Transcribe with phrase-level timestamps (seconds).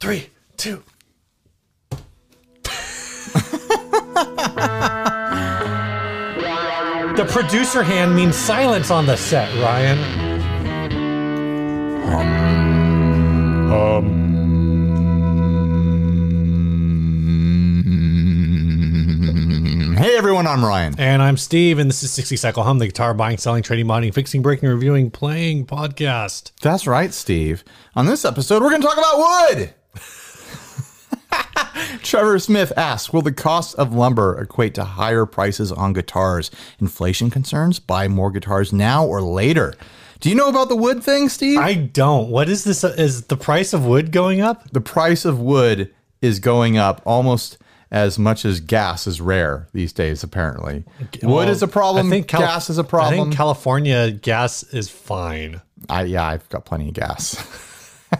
[0.00, 0.82] three, two.
[7.16, 9.98] the producer hand means silence on the set, Ryan.
[13.72, 14.26] Um.
[19.96, 20.94] Hey everyone, I'm Ryan.
[20.98, 24.12] And I'm Steve, and this is 60 Cycle Hum, the guitar buying, selling, trading, modding,
[24.12, 26.52] fixing, breaking, reviewing, playing podcast.
[26.60, 27.64] That's right, Steve.
[27.94, 29.74] On this episode, we're going to talk about wood.
[32.06, 36.50] Trevor Smith asks Will the cost of lumber equate to higher prices on guitars?
[36.80, 37.78] Inflation concerns?
[37.80, 39.74] Buy more guitars now or later?
[40.20, 41.58] Do you know about the wood thing, Steve?
[41.58, 42.30] I don't.
[42.30, 42.84] What is this?
[42.84, 44.70] Is the price of wood going up?
[44.70, 45.92] the price of wood
[46.22, 47.58] is going up almost
[47.90, 50.84] as much as gas is rare these days, apparently.
[51.22, 52.06] wood is a problem.
[52.06, 53.14] I think Cali- gas is a problem.
[53.14, 55.60] I think California gas is fine.
[55.88, 57.34] I, yeah, I've got plenty of gas.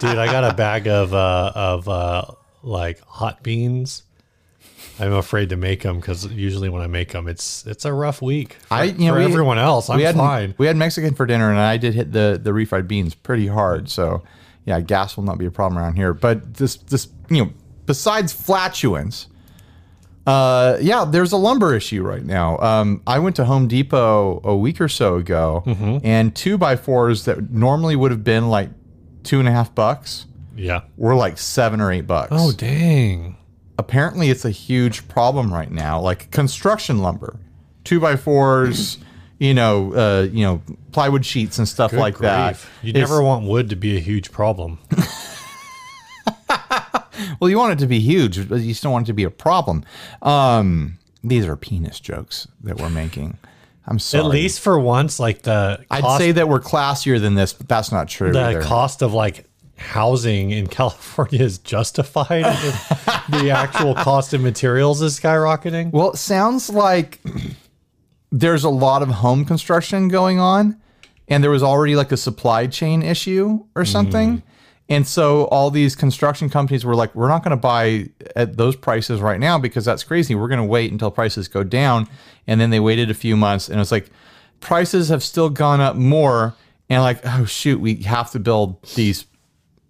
[0.00, 2.24] Dude, I got a bag of uh, of uh,
[2.68, 4.02] like hot beans.
[5.00, 8.20] I'm afraid to make them because usually when I make them, it's it's a rough
[8.22, 8.54] week.
[8.54, 10.54] For, I- you know, for we- everyone else, I'm we had fine.
[10.58, 13.88] we had Mexican for dinner, and I did hit the the refried beans pretty hard.
[13.90, 14.22] So
[14.64, 16.12] yeah, gas will not be a problem around here.
[16.14, 17.50] But this this you know
[17.86, 19.28] besides flatulence,
[20.26, 22.58] uh, yeah, there's a lumber issue right now.
[22.58, 25.98] Um, I went to Home Depot a week or so ago, Mm-hmm.
[26.04, 28.70] and two by fours that normally would have been like
[29.22, 30.26] two and a half bucks
[30.58, 30.82] Yeah.
[30.96, 32.28] were like seven or eight bucks.
[32.32, 33.36] Oh dang.
[33.78, 36.00] apparently it's a huge problem right now.
[36.00, 37.36] Like construction lumber,
[37.84, 38.98] two by fours,
[39.38, 40.60] you know, uh, you know,
[40.92, 42.54] plywood sheets and stuff Good like that.
[42.54, 42.70] grief.
[42.82, 44.78] You It's- never want wood to be a huge problem.
[47.40, 49.30] Well, you want it to be huge, but you still want it to be a
[49.30, 49.84] problem.
[50.22, 53.38] Um, these are penis jokes that we're making.
[53.86, 54.24] I'm sorry.
[54.24, 57.68] At least for once, like the I'd cost, say that we're classier than this, but
[57.68, 58.32] that's not true.
[58.32, 58.62] the either.
[58.62, 59.47] cost of like
[59.78, 62.44] housing in California is justified.
[62.44, 62.88] if
[63.30, 65.92] the actual cost of materials is skyrocketing.
[65.92, 67.20] Well, it sounds like
[68.30, 70.80] there's a lot of home construction going on,
[71.28, 73.92] and there was already like a supply chain issue or mm-hmm.
[73.92, 74.42] something.
[74.90, 78.74] And so all these construction companies were like, we're not going to buy at those
[78.74, 80.34] prices right now because that's crazy.
[80.34, 82.08] We're going to wait until prices go down.
[82.46, 84.08] And then they waited a few months, and it's like
[84.60, 86.54] prices have still gone up more.
[86.90, 89.26] And like, oh, shoot, we have to build these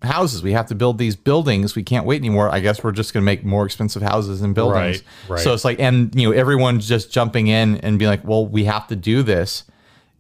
[0.03, 0.43] houses.
[0.43, 1.75] We have to build these buildings.
[1.75, 2.51] We can't wait anymore.
[2.51, 5.03] I guess we're just going to make more expensive houses and buildings.
[5.29, 5.41] Right, right.
[5.41, 8.65] So it's like, and you know, everyone's just jumping in and being like, well, we
[8.65, 9.65] have to do this.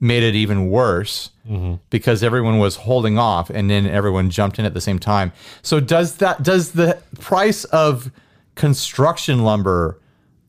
[0.00, 1.74] Made it even worse mm-hmm.
[1.90, 5.32] because everyone was holding off, and then everyone jumped in at the same time.
[5.60, 8.12] So does that does the price of
[8.54, 9.98] construction lumber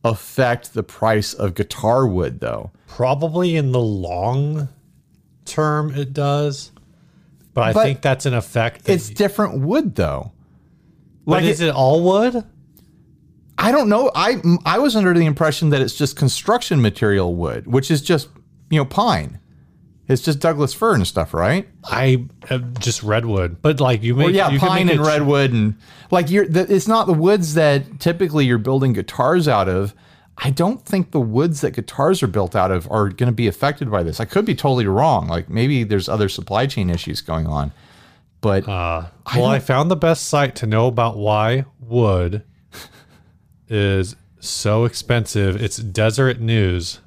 [0.03, 2.69] affect the price of guitar wood though?
[2.88, 4.69] Probably in the long
[5.46, 6.72] term, it does.
[7.54, 8.86] But I But think that's an effect.
[8.86, 10.32] That, It's different wood though.
[11.26, 12.44] but like is it all wood?
[13.58, 14.10] I don't know.
[14.16, 18.30] I I was under the impression that it's just construction material wood, which is just
[18.70, 19.40] you know pine.
[20.08, 21.68] It's just Douglas fir and stuff, right?
[21.84, 25.06] I uh, just redwood, but like you make Well, yeah, you can pine make and
[25.06, 25.76] redwood, and
[26.09, 26.48] like you're.
[26.48, 29.94] The, it's not the woods that typically you're building guitars out of.
[30.42, 33.48] I don't think the woods that guitars are built out of are going to be
[33.48, 34.20] affected by this.
[34.22, 35.28] I could be totally wrong.
[35.28, 37.72] Like maybe there's other supply chain issues going on,
[38.42, 42.44] but Uh, well, I found the best site to know about why wood
[43.68, 45.62] is so expensive.
[45.62, 47.00] It's Deseret News,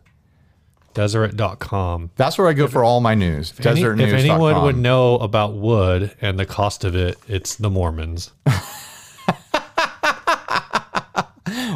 [0.95, 2.11] deseret.com.
[2.17, 3.53] that's where I go for all my news.
[3.59, 7.71] Any- Desert if anyone would know about wood and the cost of it, it's the
[7.71, 8.31] Mormons.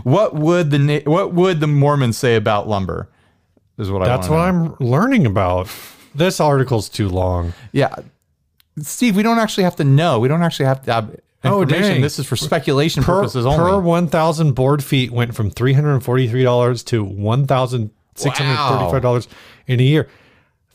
[0.07, 3.09] What would the what would the Mormons say about lumber?
[3.77, 4.07] Is what I.
[4.07, 4.77] That's wanna what know.
[4.81, 5.69] I'm learning about.
[6.15, 7.55] This article's too long.
[7.73, 7.93] Yeah,
[8.81, 10.21] Steve, we don't actually have to know.
[10.21, 12.03] We don't actually have to have Oh, dang.
[12.03, 13.59] this is for speculation Per, purposes only.
[13.59, 13.85] per only.
[13.85, 19.27] 1,000 board feet went from $343 to $1,635
[19.67, 20.09] in a year.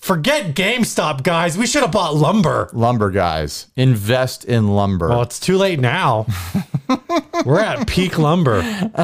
[0.02, 1.56] Forget GameStop, guys.
[1.60, 2.72] We should have bought lumber.
[2.74, 5.10] lumber guys, invest in lumber.
[5.10, 6.26] Well, it's too late now.
[7.46, 8.62] We're at peak lumber.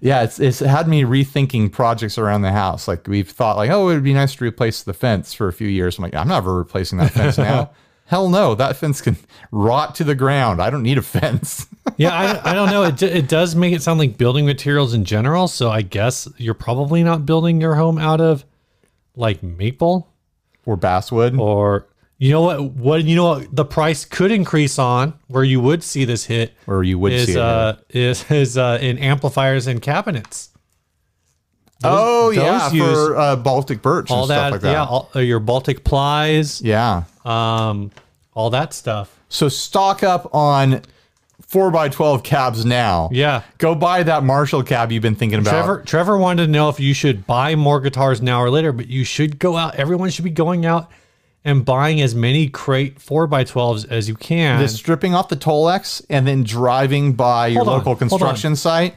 [0.00, 2.88] yeah, it's it's had me rethinking projects around the house.
[2.88, 5.52] Like we've thought, like, oh, it would be nice to replace the fence for a
[5.52, 5.98] few years.
[5.98, 7.72] I'm like, I'm never replacing that fence now.
[8.06, 9.18] Hell no, that fence can
[9.50, 10.62] rot to the ground.
[10.62, 11.66] I don't need a fence.
[11.98, 12.84] Yeah, I, I don't know.
[12.84, 15.48] It, it does make it sound like building materials in general.
[15.48, 18.44] So I guess you're probably not building your home out of
[19.16, 20.12] like maple
[20.64, 21.38] or basswood.
[21.38, 21.86] or
[22.18, 22.62] you know what?
[22.72, 26.54] What you know what the price could increase on where you would see this hit
[26.66, 27.38] Or you would is see it.
[27.38, 30.50] uh is is uh in amplifiers and cabinets.
[31.84, 34.72] oh yeah, for uh, Baltic birch All and stuff that, like that.
[34.72, 37.04] yeah, all, uh, your Baltic plies, yeah.
[37.24, 37.90] um,
[38.34, 39.18] all that stuff.
[39.28, 40.80] So stock up on
[41.56, 43.08] 4x12 cabs now.
[43.12, 43.42] Yeah.
[43.58, 45.50] Go buy that Marshall cab you've been thinking about.
[45.52, 48.88] Trevor Trevor wanted to know if you should buy more guitars now or later, but
[48.88, 49.74] you should go out.
[49.76, 50.90] Everyone should be going out
[51.44, 54.60] and buying as many crate four x twelves as you can.
[54.60, 58.96] Just stripping off the Tolex and then driving by your on, local construction site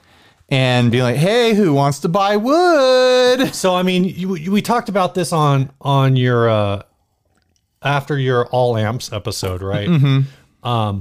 [0.50, 4.62] and being like, "Hey, who wants to buy wood?" so I mean, you, you- we
[4.62, 6.82] talked about this on on your uh
[7.82, 9.88] after your all amps episode, right?
[9.88, 11.00] Mm-hmm.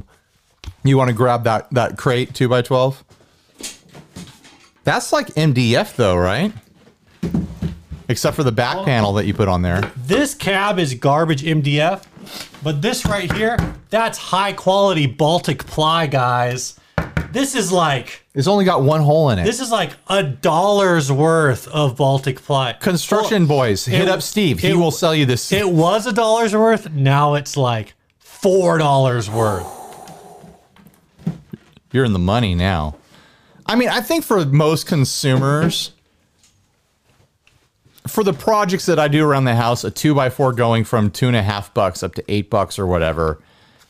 [0.88, 3.04] You want to grab that that crate two x twelve?
[4.84, 6.52] That's like MDF though, right?
[8.08, 9.82] Except for the back panel that you put on there.
[9.96, 12.04] This cab is garbage MDF,
[12.62, 13.58] but this right here,
[13.90, 16.80] that's high quality Baltic ply, guys.
[17.32, 19.44] This is like It's only got one hole in it.
[19.44, 22.72] this is like a dollar's worth of Baltic ply.
[22.72, 24.58] Construction boys, hit it- up Steve.
[24.60, 25.52] He will sell you this.
[25.52, 26.90] It was a dollar's worth.
[26.90, 29.66] Now it's like four dollars worth.
[31.92, 32.96] You're in the money now.
[33.66, 35.92] I mean, I think for most consumers,
[38.06, 41.10] for the projects that I do around the house, a two by four going from
[41.10, 43.42] two and a half bucks up to eight bucks or whatever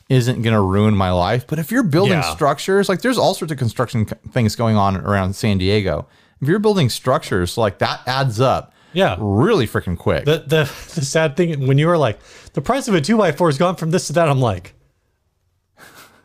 [0.09, 1.45] isn't going to ruin my life.
[1.47, 2.33] But if you're building Yeah.
[2.33, 6.07] structures, like there's all sorts of construction things going on around San Diego.
[6.41, 8.73] If you're building structures, like that adds up.
[8.91, 9.15] Yeah.
[9.19, 10.25] Really freaking quick.
[10.25, 10.63] The the
[10.95, 12.19] the sad thing when you were like
[12.53, 14.27] the price of a two by four has gone from this to that.
[14.27, 14.73] I'm like,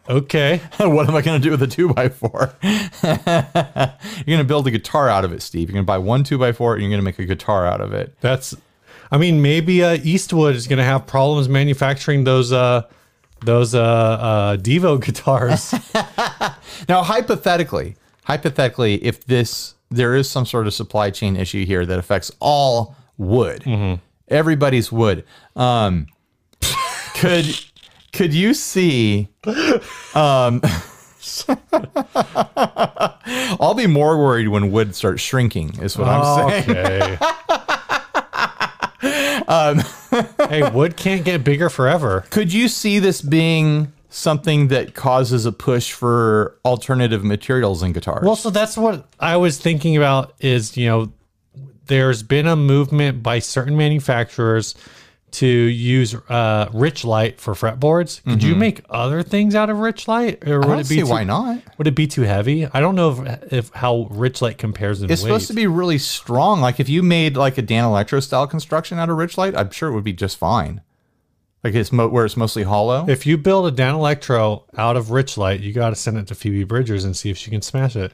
[0.09, 2.55] okay, what am I going to do with a two by four?
[2.63, 5.69] you're going to build a guitar out of it, Steve.
[5.69, 7.67] You're going to buy one two by four and you're going to make a guitar
[7.67, 8.15] out of it.
[8.21, 8.55] that's.
[9.11, 12.83] I mean, maybe uh, Eastwood is going to have problems manufacturing those uh
[13.45, 15.73] those uh, uh Devo guitars.
[16.89, 21.99] Now, hypothetically, hypothetically, if this there is some sort of supply chain issue here that
[21.99, 25.25] affects all wood, everybody's wood,
[25.55, 26.07] um,
[27.15, 27.47] could
[28.15, 29.29] could you see?
[30.15, 30.63] Um,
[33.61, 35.79] I'll be more worried when wood starts shrinking.
[35.83, 36.71] Is what I'm saying.
[36.71, 37.19] okay.
[40.49, 42.25] hey, wood can't get bigger forever.
[42.31, 48.25] Could you see this being something that causes a push for alternative materials in guitars?
[48.25, 51.13] Well, so that's what I was thinking about is, you know,
[51.87, 54.75] there's been a movement by certain manufacturers
[55.35, 58.23] to use uh, Richlite for fretboards.
[58.25, 60.47] Could you make other things out of Richlite?
[60.49, 60.71] Or would Mm-hmm.
[60.71, 61.63] I don't it be see too, why not.
[61.79, 62.67] Would it be too heavy?
[62.67, 65.29] I don't know if, if how Richlite compares in It's weight.
[65.29, 66.61] supposed to be really strong.
[66.61, 69.95] Like if you made like a Danelectro style construction out of Richlite, I'm sure it
[69.95, 70.81] would be just fine.
[71.63, 73.07] Like it's mo- where it's mostly hollow.
[73.09, 76.65] If you build a Danelectro out of Richlite, you got to send it to Phoebe
[76.65, 78.13] Bridgers and see if she can smash it.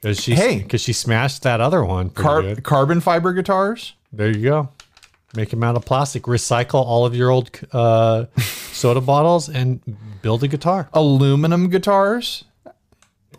[0.00, 0.58] Because she, Hey.
[0.62, 2.10] because she smashed that other one.
[2.10, 2.62] Car- good.
[2.64, 3.94] carbon fiber guitars.
[4.12, 4.68] There you go.
[5.36, 6.22] Make them out of plastic.
[6.22, 8.26] Recycle all of your old uh,
[8.72, 9.80] soda bottles and
[10.22, 10.88] build a guitar.
[10.94, 12.44] Aluminum guitars.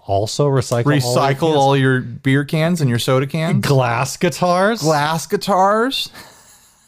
[0.06, 0.86] Also recycle.
[0.86, 1.56] Recycle cans.
[1.56, 3.66] all your beer cans and your soda cans.
[3.66, 4.82] glass guitars.
[4.82, 6.10] Glass guitars.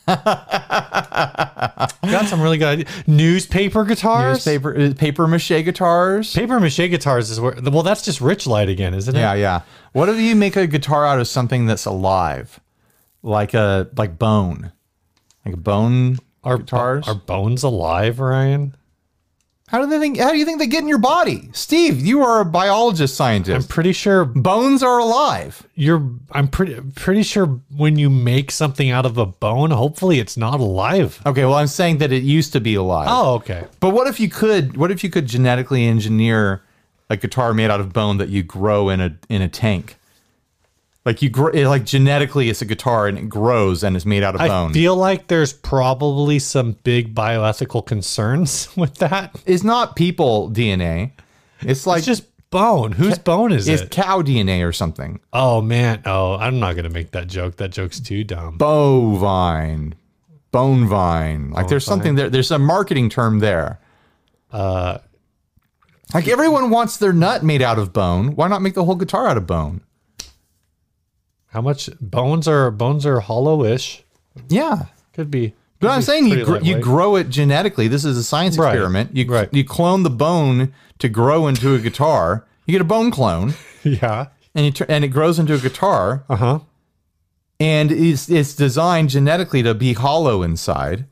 [0.08, 1.92] Got
[2.26, 3.08] some really good ideas.
[3.08, 4.46] Newspaper guitars.
[4.46, 6.34] Newspaper, uh, paper mache guitars.
[6.34, 7.56] Paper mache guitars is where.
[7.62, 9.20] Well, that's just Richlite again, isn't it?
[9.20, 9.62] Yeah, yeah.
[9.94, 12.60] What if you make a guitar out of something that's alive,
[13.22, 14.72] like a like bone,
[15.46, 17.08] like bone Are guitars?
[17.08, 18.76] are bones alive, Ryan?
[19.68, 20.20] how do they think?
[20.20, 22.06] How do you think they get in your body, Steve?
[22.06, 23.56] You are a biologist scientist.
[23.56, 25.66] I'm pretty sure Bones are alive.
[25.76, 26.12] you're.
[26.34, 27.46] I'm pretty pretty sure
[27.78, 31.22] when you make something out of a bone, hopefully it's not alive.
[31.26, 33.08] Okay, well, I'm saying that it used to be alive.
[33.10, 33.64] Oh, okay.
[33.80, 34.76] But what if you could?
[34.76, 36.62] What if you could genetically engineer
[37.10, 39.96] a guitar made out of bone that you grow in a in a tank?
[41.04, 44.22] Like you grow, it, like genetically, it's a guitar and it grows and it's made
[44.22, 44.70] out of I bone.
[44.70, 49.36] I feel like there's probably some big bioethical concerns with that.
[49.48, 51.12] it's not people DNA.
[51.62, 52.92] It's like It's just bone.
[52.92, 53.90] Whose bone is it's it?
[53.92, 55.20] cow DNA or something.
[55.34, 56.04] Oh man.
[56.06, 57.56] Oh, I'm not gonna make that joke.
[57.58, 58.58] That joke's too dumb.
[58.60, 59.96] Bovine,
[60.52, 61.50] bone vine.
[61.50, 62.30] Like there's something there.
[62.30, 63.80] There's a marketing term there.
[64.52, 65.00] Uh,
[66.14, 68.36] Like everyone wants their nut made out of bone.
[68.36, 69.82] Why not make the whole guitar out of bone?
[71.52, 74.04] How much bones are bones are hollow-ish?
[74.50, 74.84] Yeah.
[75.14, 75.54] Could be.
[75.80, 77.88] But I'm saying you gr- you grow it genetically.
[77.88, 78.74] This is a science Right.
[78.74, 79.16] experiment.
[79.16, 79.50] You Right.
[79.52, 82.46] you clone the bone to grow into a guitar.
[82.66, 84.28] You get a bone clone, yeah.
[84.54, 86.60] and you tr- and it grows into a guitar, Uh huh.
[87.60, 91.06] and it's it's designed genetically to be hollow inside.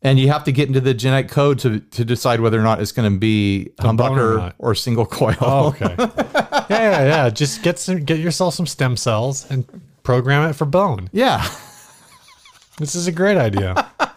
[0.00, 2.80] And you have to get into the genetic code to to decide whether or not
[2.80, 4.54] it's going to be or humbucker not.
[4.58, 5.34] or, single coil.
[5.40, 5.94] Oh, okay.
[5.98, 7.30] yeah, yeah, yeah.
[7.30, 9.64] Just get some, get yourself some stem cells and
[10.04, 11.10] program it for bone.
[11.12, 11.44] Yeah.
[12.78, 13.74] This is a great idea.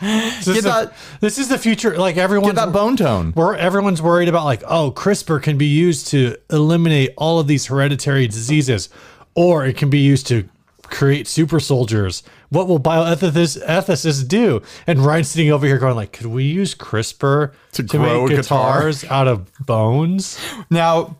[0.00, 1.96] This is, that- this is the future.
[1.96, 3.32] Like everyone's that bone tone.
[3.32, 7.66] where everyone's worried about like, oh, CRISPR can be used to eliminate all of these
[7.66, 8.90] hereditary diseases,
[9.34, 10.46] or it can be used to
[10.88, 12.22] create super soldiers.
[12.50, 14.62] What will bioethicists ethicists do?
[14.86, 18.42] And Ryan's sitting over here going like, could we use CRISPR to, grow make a
[18.42, 18.78] guitar?
[18.78, 20.38] guitars out of bones?
[20.70, 21.16] Now,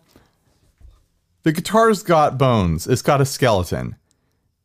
[1.42, 2.86] the guitar's got bones.
[2.86, 3.96] It's got a skeleton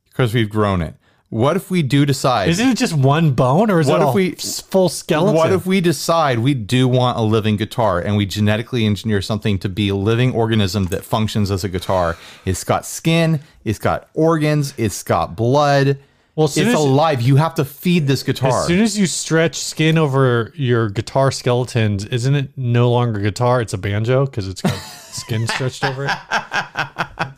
[0.09, 0.95] because we've grown it.
[1.31, 2.49] What if we do decide?
[2.49, 5.35] Isn't it just one bone, or is What it if a we- full skeleton?
[5.35, 9.59] What if we decide we do want a living guitar and we genetically engineer something
[9.59, 12.17] to be a living organism that functions as a guitar?
[12.45, 15.99] It's got skin, it's got organs, it's got blood.
[16.35, 17.21] Well, it's as- alive.
[17.21, 18.61] You have to feed this guitar.
[18.61, 23.61] As soon as you stretch skin over your guitar skeletons, isn't it no longer guitar?
[23.61, 26.11] It's a banjo because it's got skin stretched over it.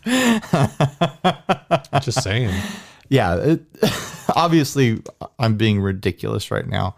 [2.04, 2.54] Just saying.
[3.12, 3.62] Yeah, it,
[4.36, 5.02] obviously
[5.38, 6.96] I'm being ridiculous right now.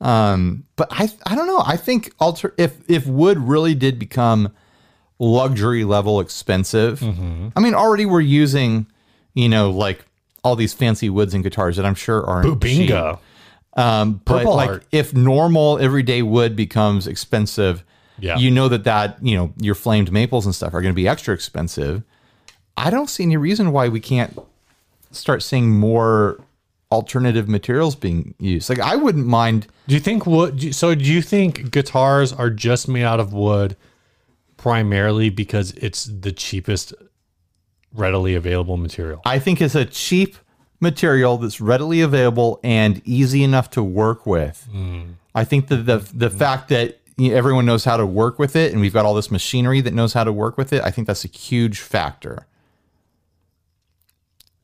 [0.00, 1.62] Um, but I I don't know.
[1.64, 4.52] I think alter if if wood really did become
[5.20, 6.98] luxury level expensive.
[7.00, 7.48] Mm-hmm.
[7.54, 8.86] I mean, already we're using,
[9.34, 10.04] you know, like
[10.42, 12.58] all these fancy woods and guitars that I'm sure aren't.
[12.58, 13.20] Bingo.
[13.74, 14.84] Um, but Purple like Heart.
[14.90, 17.84] if normal everyday wood becomes expensive,
[18.18, 18.36] Yeah.
[18.36, 21.06] you know that that you know your flamed maples and stuff are going to be
[21.06, 22.02] extra expensive.
[22.76, 24.36] I don't see any reason why we can't
[25.12, 26.38] start seeing more
[26.92, 28.68] alternative materials being used.
[28.68, 29.66] Like I wouldn't mind.
[29.88, 30.74] Do you think wood?
[30.74, 33.76] So do you think guitars are just made out of wood
[34.56, 36.92] primarily because it's the cheapest
[37.94, 39.22] readily available material?
[39.24, 40.36] I think it's a cheap
[40.80, 44.68] material that's readily available and easy enough to work with.
[44.70, 45.12] Hmm.
[45.34, 46.36] I think that the the hmm.
[46.36, 49.80] fact that everyone knows how to work with it and we've got all this machinery
[49.80, 52.46] that knows how to work with it, I think that's a huge factor.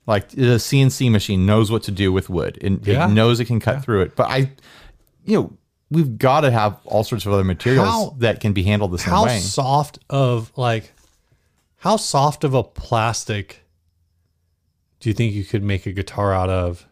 [0.09, 3.09] Like the CNC machine knows what to do with wood and Yeah.
[3.09, 4.17] it knows it can cut through it.
[4.17, 4.39] But I,
[5.25, 5.53] you know,
[5.91, 8.99] we've got to have all sorts of other materials How- that can be handled the
[8.99, 9.39] same how way.
[9.39, 10.93] soft of like
[11.77, 13.65] how soft of a plastic
[15.01, 16.87] do you think you could make a guitar out of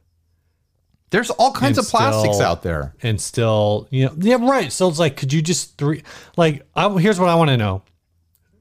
[1.11, 2.95] There's all kinds of plastics still- out there.
[3.03, 6.03] and still you know yeah right so it's like could you just three
[6.37, 7.83] like I, here's what i want to know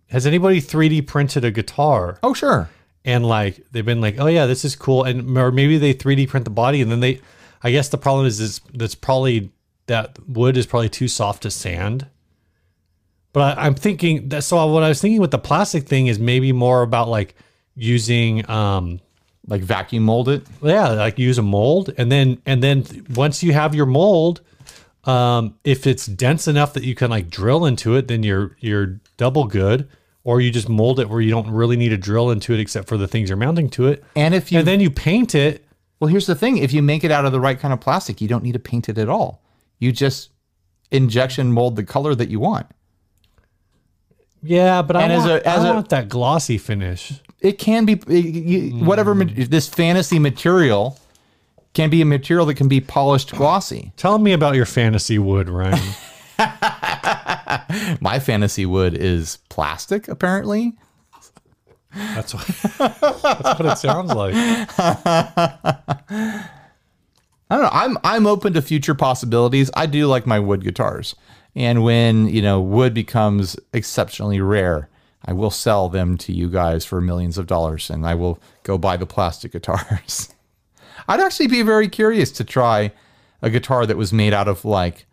[0.07, 2.69] has anybody 3d printed a guitar Oh, sure.
[3.05, 5.03] And like they've been like oh yeah this is cool.
[5.03, 7.21] And or maybe they 3d print the body and then they
[7.63, 9.51] i guess the problem is is that's probably
[9.88, 12.07] that wood is probably too soft to sand.
[13.31, 16.19] But I, i'm thinking that so what i was thinking with the plastic thing is
[16.19, 17.35] maybe more about like
[17.75, 19.00] using um
[19.47, 20.41] Like vacuum mold it.
[20.63, 22.83] yeah like use a mold and then and then
[23.13, 24.41] once you have your mold
[25.03, 29.00] um if it's dense enough that you can like drill into it then you're you're
[29.17, 29.88] double good
[30.25, 32.89] or you just mold it where you don't really need to drill into it except
[32.89, 35.63] for the things you're mounting to it And if you and then you paint it
[36.01, 38.20] Well, here's the thing: if you make it out of the right kind of plastic,
[38.20, 39.41] you don't need to paint it at all.
[39.79, 40.32] You just
[40.91, 42.67] injection mold the color that you want.
[44.41, 47.58] yeah but i And as want, a- as I a- want that glossy finish It
[47.58, 51.00] can be you, whatever this fantasy material
[51.74, 53.91] can be a material that can be polished glossy.
[53.98, 55.79] tell me about your fantasy wood ryan
[58.01, 60.74] My fantasy wood is plastic, apparently.
[61.94, 62.46] that's what,
[63.22, 64.36] that's what it sounds like
[67.50, 67.70] I don't know.
[67.72, 69.70] I'm I'm open to future possibilities.
[69.75, 71.15] I do like my wood guitars,
[71.56, 74.89] and when you know wood becomes exceptionally rare,
[75.24, 78.80] I will sell them to you guys for millions of dollars, and I will go
[78.80, 80.34] buy the plastic guitars.
[81.08, 82.92] I'd actually be very curious to try
[83.42, 85.06] a guitar that was made out of like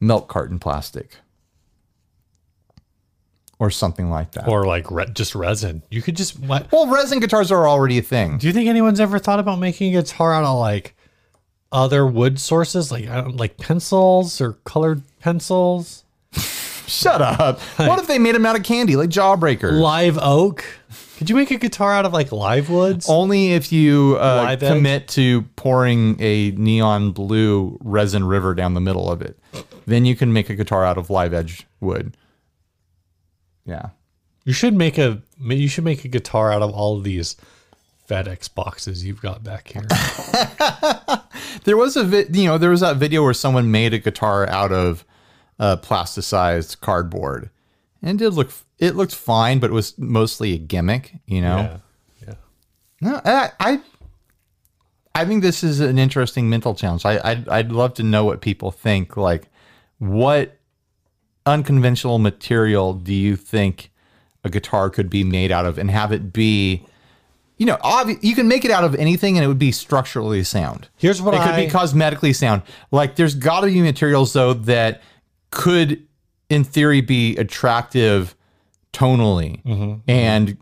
[0.00, 1.16] milk carton plastic
[3.58, 4.48] or something like that.
[4.48, 8.02] or like re- just resin you could just what well, resin guitars are already a
[8.02, 8.38] thing.
[8.38, 10.94] Do you think anyone's ever thought about making a guitar out of like
[11.72, 16.04] other wood sources, like I don't, like pencils or colored pencils,
[16.90, 17.60] Shut up.
[17.76, 19.80] What if they made them out of candy, like Jawbreaker?
[19.80, 20.64] live oak?
[21.18, 23.08] Could you make a guitar out of like live woods?
[23.08, 29.10] Only if you uh, commit to pouring a neon blue resin river down the middle
[29.10, 29.38] of it.
[29.86, 32.16] Then you can make a guitar out of live edge wood.
[33.64, 33.90] Yeah.
[34.44, 37.36] You should make a you should make a guitar out of all of these
[38.08, 39.86] FedEx boxes you've got back here.
[41.64, 44.48] There was a vi- you know there was that video where someone made a guitar
[44.48, 45.04] out of
[45.58, 47.50] uh, plasticized cardboard,
[48.02, 51.12] and it did look it looked fine, but it was mostly a gimmick.
[51.26, 51.56] You know.
[52.22, 52.34] yeah, yeah.
[53.00, 53.80] No, I, I
[55.14, 57.04] I think this is an interesting mental challenge.
[57.04, 59.16] I I'd, I'd love to know what people think.
[59.16, 59.48] Like,
[60.00, 60.56] what
[61.46, 63.90] unconventional material do you think
[64.44, 66.84] a guitar could be made out of, and have it be
[67.58, 70.42] you know, obvi- you can make it out of anything and it would be structurally
[70.42, 70.88] sound.
[70.96, 72.62] Here's what it could be cosmetically sound.
[72.90, 75.02] Like there's got to be materials though that
[75.50, 76.06] could,
[76.48, 78.34] in theory, be attractive
[78.94, 80.10] tonally Mm-hmm.
[80.10, 80.56] and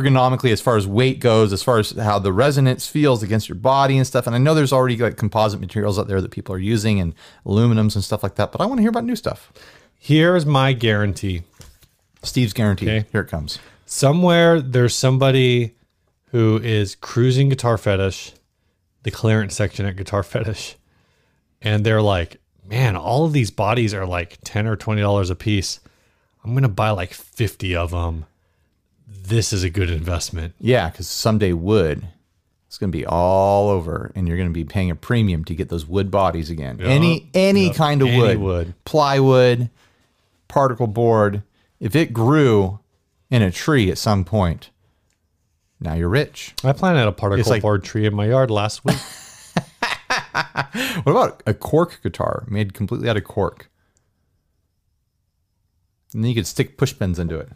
[0.00, 3.56] ergonomically as far as weight goes, as far as how the resonance feels against your
[3.56, 4.26] body and stuff.
[4.26, 7.14] And I know there's already like composite materials out there that people are using and
[7.44, 8.52] aluminums and stuff like that.
[8.52, 9.52] But I want to hear about new stuff.
[9.98, 11.42] Here's my guarantee.
[12.22, 12.86] Steve's guarantee.
[12.90, 13.06] Okay.
[13.12, 13.58] Here it comes.
[13.86, 15.74] Somewhere there's somebody
[16.30, 18.32] who is cruising Guitar Fetish,
[19.02, 20.76] the clearance section at Guitar Fetish,
[21.60, 25.34] and they're like, "Man, all of these bodies are like ten or twenty dollars a
[25.34, 25.80] piece.
[26.42, 28.26] I'm gonna buy like fifty of them.
[29.22, 32.08] This is a good investment." Yeah, because someday wood
[32.72, 35.54] it's going to be all over, and you're going to be paying a premium to
[35.54, 36.80] get those wood bodies again.
[36.80, 38.74] any any kind of any wood, wood.
[38.86, 39.68] plywood,
[40.48, 41.42] particle board.
[41.80, 42.80] If it grew
[43.30, 44.70] in a tree at some point,
[45.80, 46.54] now you're rich.
[46.64, 48.96] I planted a particle like- board tree in my yard last week.
[51.04, 53.70] What about a cork guitar made completely out of cork?
[56.14, 57.50] And then you could stick push pins into it.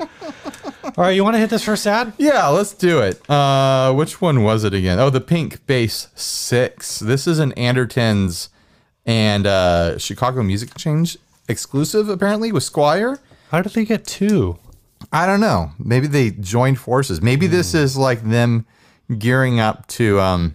[0.00, 2.12] All right, you want to hit this first ad?
[2.18, 3.28] Yeah, let's do it.
[3.30, 4.98] Uh, which one was it again?
[4.98, 6.98] Oh, the Pink Bass Six.
[6.98, 8.48] This is an Andertons
[9.06, 11.18] and uh, Chicago Music Exchange
[11.48, 13.18] exclusive, apparently with Squier.
[13.50, 14.58] How did they get two?
[15.12, 15.72] I don't know.
[15.78, 17.20] Maybe they joined forces.
[17.20, 18.66] Maybe this is like them
[19.18, 20.54] gearing up to um,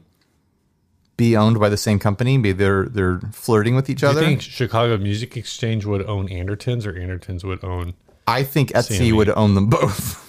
[1.15, 2.37] be owned by the same company.
[2.37, 6.85] Maybe they're they're flirting with each Do you think Chicago Music Exchange would own Andertons
[6.85, 7.93] or Andertons would own?
[8.27, 9.15] I think Etsy CME.
[9.15, 10.23] would own them both.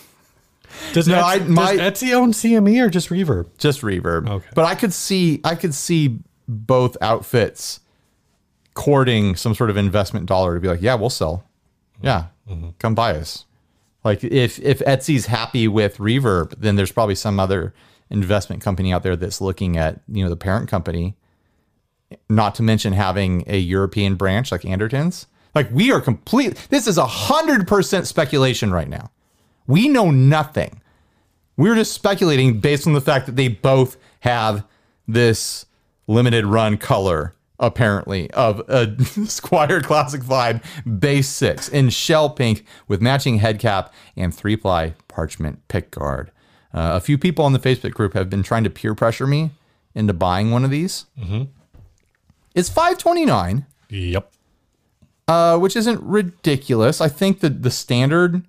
[0.93, 3.49] Does, No, Etsy, I- my- does Etsy own CME or just Reverb?
[3.59, 4.29] just reverb.
[4.29, 4.47] Okay.
[4.55, 7.81] But I could see I could see both outfits
[8.75, 11.45] courting some sort of investment dollar to be like, yeah, we'll sell.
[12.01, 12.27] Yeah.
[12.49, 12.71] Mm-hmm.
[12.79, 13.45] Come buy us.
[14.05, 17.75] Like if if Etsy's happy with reverb, then there's probably some other
[18.09, 21.17] investment company out there that's looking at, you know, the parent company.
[22.31, 25.27] Not to mention having a European branch like Andertons.
[25.59, 29.11] Like we are complete this is a hundred percent speculation right now.
[29.67, 30.81] We know nothing.
[31.57, 34.65] We're just speculating based on the fact that they both have
[35.09, 35.67] this
[36.07, 38.87] limited run color, apparently, of a
[39.27, 40.63] Squier Classic Vibe
[41.01, 46.31] bass six in shell pink with matching head cap and three ply parchment pick guard.
[46.73, 49.51] Uh, a few people on the Facebook group have been trying to peer pressure me
[49.93, 51.07] into buying one of these.
[52.55, 54.31] It's five twenty nine Yep.
[55.29, 57.01] Uh, which isn't ridiculous.
[57.03, 58.43] I think that the standard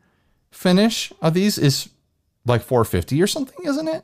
[0.49, 1.89] finish of these is
[2.45, 4.03] like 450 or something, isn't it?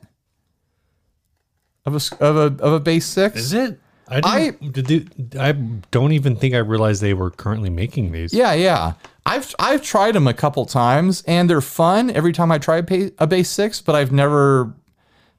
[1.84, 3.36] Of a of a of a bass six.
[3.36, 3.80] Is it?
[4.08, 5.06] I didn't, did you-
[5.40, 5.52] I
[5.90, 8.32] don't even think I realized they were currently making these.
[8.32, 8.92] Yeah, yeah.
[9.24, 12.76] I've I've tried them a couple times and they're fun every time I try
[13.18, 14.72] a bass six, but I've never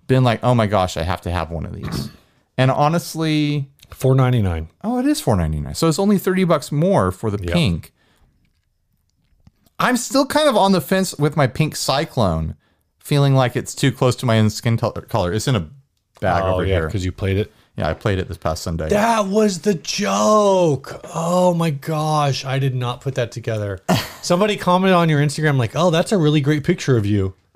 [0.07, 2.09] been like, oh my gosh, I have to have one of these.
[2.57, 4.69] And honestly, Four ninety nine.
[4.83, 5.73] Oh, it is four ninety nine.
[5.75, 7.93] So it's only thirty bucks more for the pink.
[9.79, 12.55] I'm still kind of on the fence with my pink cyclone,
[12.99, 15.31] feeling like it's too close to my own skin color.
[15.33, 15.69] It's in a
[16.19, 16.85] bag Oh over yeah, here.
[16.87, 17.51] because you played it.
[17.75, 18.89] Yeah, I played it this past Sunday.
[18.89, 20.99] That was the joke.
[21.13, 23.79] Oh my gosh, I did not put that together.
[24.23, 27.35] Somebody commented on your Instagram like, "Oh, that's a really great picture of you."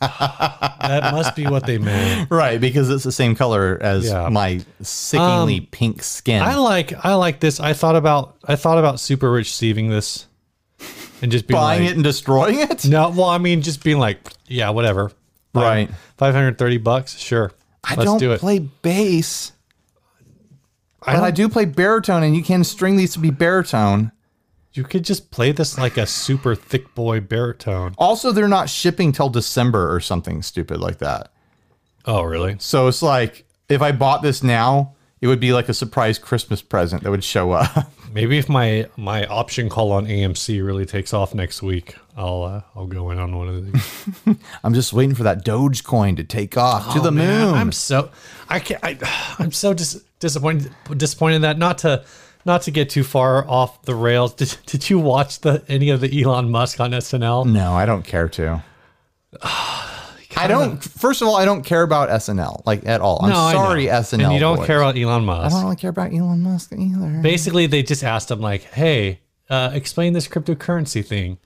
[0.00, 2.30] that must be what they meant.
[2.38, 4.28] Right, because it's the same color as Yeah.
[4.28, 6.42] my sickeningly um, pink skin.
[6.42, 7.60] I like I like this.
[7.60, 10.26] I thought about I thought about super rich receiving this
[11.22, 12.84] and just being Buying like, it and destroying it?
[12.84, 15.10] No, well, I mean, just being like, yeah, whatever.
[15.54, 15.90] Right.
[16.16, 17.52] Five hundred thirty bucks, sure.
[17.82, 18.40] I Let's don't do it.
[18.40, 19.52] play bass.
[21.02, 24.12] I But I do play baritone, and you can string these to be baritone.
[24.72, 27.94] You could just play this like a super thick boy baritone.
[27.98, 31.32] Also, they're not shipping till December or something stupid like that.
[32.04, 32.56] Oh, really?
[32.58, 36.62] So it's like if I bought this now, it would be like a surprise Christmas
[36.62, 37.90] present that would show up.
[38.12, 42.62] Maybe if my my option call on AMC really takes off next week, I'll uh,
[42.76, 44.36] I'll go in on one of these.
[44.64, 47.54] I'm just waiting for that Dogecoin to take off to the Oh, Man, moon.
[47.54, 48.10] I'm so
[48.48, 48.82] I can't.
[48.84, 48.96] I,
[49.38, 50.72] I'm so dis, disappointed.
[50.96, 52.04] Disappointed that not to
[52.44, 54.34] not to get too far off the rails.
[54.34, 57.46] Did, did you watch the any of the Elon Musk on SNL?
[57.46, 58.62] no, I don't care to.
[60.36, 60.82] I don't.
[60.82, 63.18] First of all, I don't care about SNL like at all.
[63.22, 63.58] I'm No, I know.
[63.58, 64.24] sorry, SNL.
[64.24, 64.66] And you don't boys.
[64.66, 65.46] care about Elon Musk.
[65.46, 67.20] I don't really care about Elon Musk either.
[67.22, 69.20] Basically, they just asked him like, "Hey,
[69.50, 71.38] uh, explain this cryptocurrency thing,"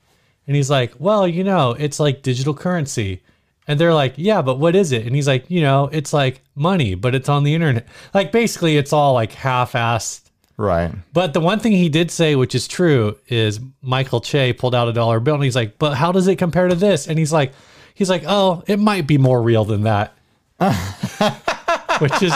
[0.47, 3.23] and he's like, "Well, you know, it's like digital currency."
[3.67, 6.43] And they're like, "Yeah, but what is it?" And he's like, "You know, it's like
[6.55, 7.87] money, but it's on the internet.
[8.13, 10.29] Like basically, it's all like half-assed."
[10.63, 10.93] Right.
[11.13, 14.87] But the one thing he did say, which is true, is Michael Che pulled out
[14.89, 17.33] a dollar bill and he's like, "But how does it compare to this?" And he's
[17.33, 17.53] like,
[17.95, 20.15] He's like, oh, it might be more real than that.
[22.01, 22.33] Which is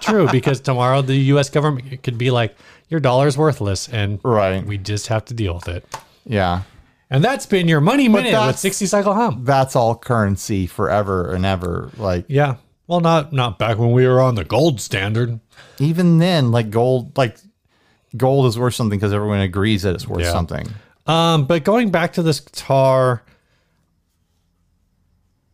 [0.00, 2.56] true because tomorrow the US government could be like,
[2.88, 4.64] your dollar's worthless and Right.
[4.66, 5.84] we just have to deal with it.
[6.24, 6.62] Yeah.
[7.08, 9.42] And that's been your money minute with that's- 60 cycle hum.
[9.44, 11.90] That's all currency forever and ever.
[11.96, 12.56] Like Yeah.
[12.88, 15.38] Well, not not back when we were on the gold standard.
[15.78, 17.36] even then, like gold, like
[18.16, 20.32] gold is worth something because everyone agrees that it's worth Yeah.
[20.32, 20.68] something.
[21.06, 23.22] Um, but going back to this guitar,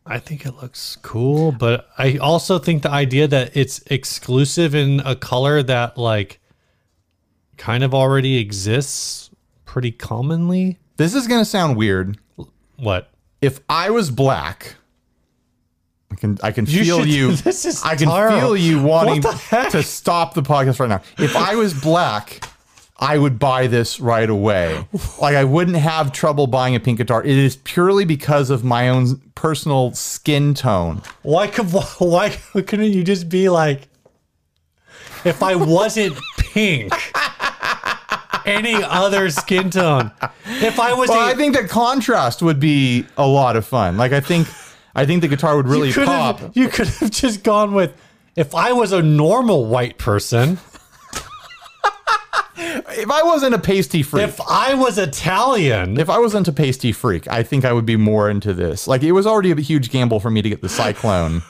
[0.05, 4.99] I think it looks cool, but I also think the idea that it's exclusive in
[5.05, 6.39] a color that like
[7.57, 9.29] kind of already exists
[9.65, 10.77] pretty commonly.
[10.97, 12.17] This is gonna sound weird.
[12.77, 13.11] What?
[13.41, 14.75] If I was black,
[16.13, 17.31] I can I can feel should- you.
[17.47, 18.39] this is I can terrible.
[18.39, 19.71] feel you wanting What the heck?
[19.71, 21.01] to stop the podcast right now.
[21.17, 22.47] If I was black,
[22.99, 24.87] I would buy this right away.
[25.19, 27.23] Like I wouldn't have trouble buying a pink guitar.
[27.23, 31.01] It is purely because of my own personal skin tone.
[31.23, 31.65] Why could
[31.99, 33.87] why couldn't you just be like
[35.25, 36.93] if I wasn't pink?
[38.45, 40.11] Any other skin tone.
[40.45, 43.95] If I was But a, I think that contrast would be a lot of fun.
[43.95, 44.47] Like I think
[44.95, 46.39] I think the guitar would really could pop.
[46.39, 47.95] have you could have just gone with
[48.35, 50.59] if I was a normal white person,
[52.95, 56.91] If I wasn't a pasty freak, if I was Italian, if I wasn't a pasty
[56.91, 58.87] freak, I think I would be more into this.
[58.87, 61.41] Like it was already a huge gamble for me to get the Cyclone.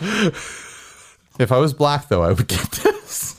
[0.00, 3.38] if I was black, though, I would get this.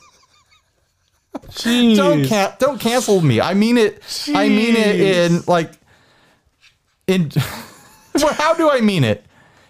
[1.64, 3.42] Don't can- don't cancel me.
[3.42, 4.02] I mean it.
[4.34, 5.72] I mean it in like
[7.10, 7.32] in.
[8.16, 9.26] well, how do I mean it?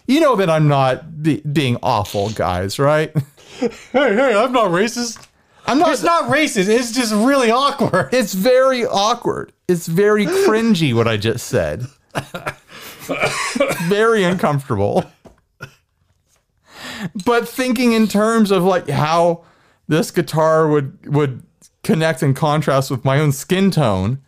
[0.08, 2.78] You know that I'm not be- being awful, guys.
[2.78, 3.16] Right?
[3.60, 5.26] hey, hey, I'm not racist.
[5.66, 5.92] I'm not.
[5.92, 6.68] It's not racist.
[6.68, 8.10] It's just really awkward.
[8.14, 9.54] It's very awkward.
[9.68, 11.86] It's very cringy what I just said.
[13.88, 15.06] very uncomfortable.
[17.26, 19.46] But thinking in terms of like how
[19.88, 21.44] this guitar would would
[21.84, 24.20] connect and contrast with my own skin tone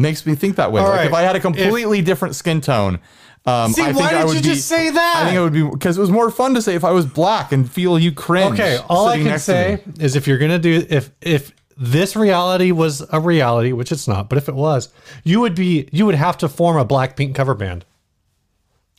[0.00, 0.80] makes me think that way.
[0.82, 1.06] like right.
[1.06, 2.98] if I had a completely different skin tone,
[3.46, 5.16] um, See, I think why I did would you be, just say that?
[5.16, 7.06] I think it would be because it was more fun to say if I was
[7.06, 8.54] black and feel you cringe.
[8.54, 13.02] Okay, all I can say is if you're gonna do if if this reality was
[13.10, 14.90] a reality, which it's not, but if it was,
[15.24, 17.86] you would be you would have to form a black pink cover band.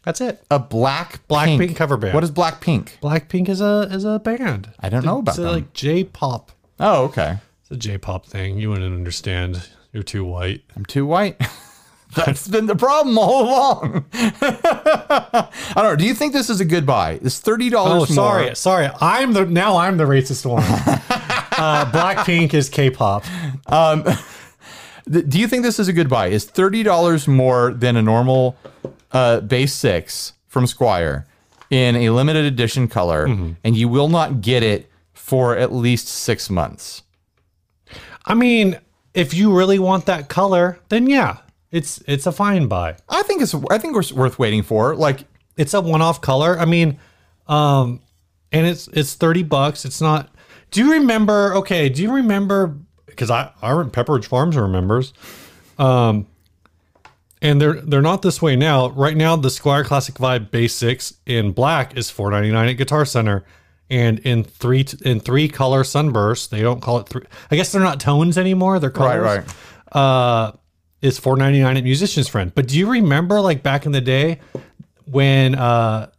[0.03, 0.43] That's it.
[0.49, 1.75] a black black pink.
[1.75, 2.15] cover band.
[2.15, 2.97] What is black pink?
[3.03, 4.71] Blackpink is a is a band.
[4.79, 5.53] I don't know about It's them.
[5.53, 6.51] like J-pop.
[6.79, 7.37] Oh, okay.
[7.61, 8.57] It's a J-pop thing.
[8.57, 9.69] You wouldn't understand.
[9.93, 10.63] You're too white.
[10.75, 11.39] I'm too white.
[12.15, 14.05] That's been the problem all along.
[14.13, 15.95] I don't know.
[15.95, 17.19] Do you think this is a good buy?
[17.21, 18.09] It's thirty dollars.
[18.09, 18.15] more.
[18.15, 18.89] sorry, sorry.
[18.99, 20.61] I'm the now I'm the racist one.
[20.65, 23.23] uh, Blackpink is K-pop.
[25.11, 26.27] Th- Do you think this is a good buy?
[26.27, 28.57] Is thirty dollars more than a normal
[29.13, 31.25] uh, bass six from Squier
[31.69, 33.51] in a limited edition color, Mm-hmm.
[33.63, 37.03] and you will not get it for at least six months?
[38.25, 38.77] I mean,
[39.13, 41.37] if you really want that color, then yeah,
[41.71, 42.97] it's it's a fine buy.
[43.09, 43.53] I think it's.
[43.69, 44.95] I think it's worth waiting for.
[44.95, 45.25] Like,
[45.57, 46.57] It's a one-off color.
[46.59, 46.99] I mean,
[47.47, 48.01] um,
[48.51, 49.85] and it's it's thirty bucks.
[49.85, 50.29] It's not.
[50.71, 51.53] Do you remember?
[51.55, 52.77] Okay, do you remember?
[53.05, 55.13] Because I I Pepperidge Farms remembers.
[55.77, 56.27] Um,
[57.41, 58.89] and they're they're not this way now.
[58.89, 63.03] Right now, the Squier Classic Vibe Six in black is four ninety nine at Guitar
[63.05, 63.43] Center,
[63.91, 66.47] and in three in three color sunbursts.
[66.47, 67.23] They don't call it three.
[67.51, 68.79] I guess they're not tones anymore.
[68.79, 69.21] They're colors.
[69.21, 69.43] right.
[69.45, 69.95] right.
[69.95, 70.51] Uh,
[71.01, 72.51] is four ninety nine at Musician's Friend.
[72.55, 74.39] But do you remember like back in the day
[75.05, 76.09] when uh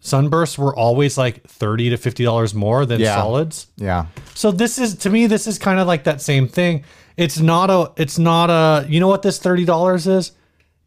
[0.00, 3.14] sunbursts were always like thirty to fifty dollars more than Yeah.
[3.14, 3.66] solids?
[3.76, 6.84] yeah, So this is to me, this is kind of like that same thing.
[7.16, 7.92] It's not a.
[7.96, 8.86] It's not a.
[8.88, 10.32] You know what this thirty dollars is?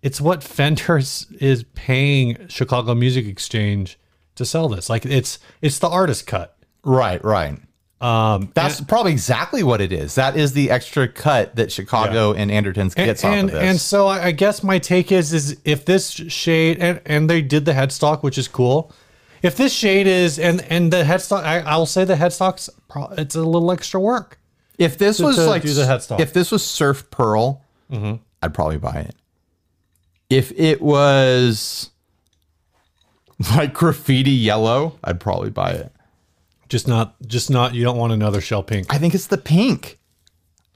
[0.01, 3.97] It's what Fender is, is paying Chicago Music Exchange
[4.35, 4.89] to sell this.
[4.89, 6.55] Like it's it's the artist cut.
[6.83, 7.57] right, right.
[8.01, 10.15] Um, That's probably exactly what it is.
[10.15, 13.63] That is the extra cut that Chicago and Andertons gets and off of this.
[13.69, 17.63] and so I guess my take is is if this shade and and they did
[17.63, 18.91] the headstock, which is cool.
[19.41, 23.35] If this shade is and and the headstock, I, I'll say the headstock's pro, it's
[23.35, 24.37] a little extra work.
[24.77, 26.19] If this was to like do the headstock.
[26.19, 28.15] if this was surf pearl, Mm-hmm.
[28.41, 29.15] I'd probably buy it.
[30.29, 31.91] If it was
[33.55, 35.91] like graffiti yellow, I'd probably buy it.
[36.69, 37.73] Just not just not.
[37.73, 38.87] You don't want another shell pink.
[38.93, 39.99] I think it's the pink.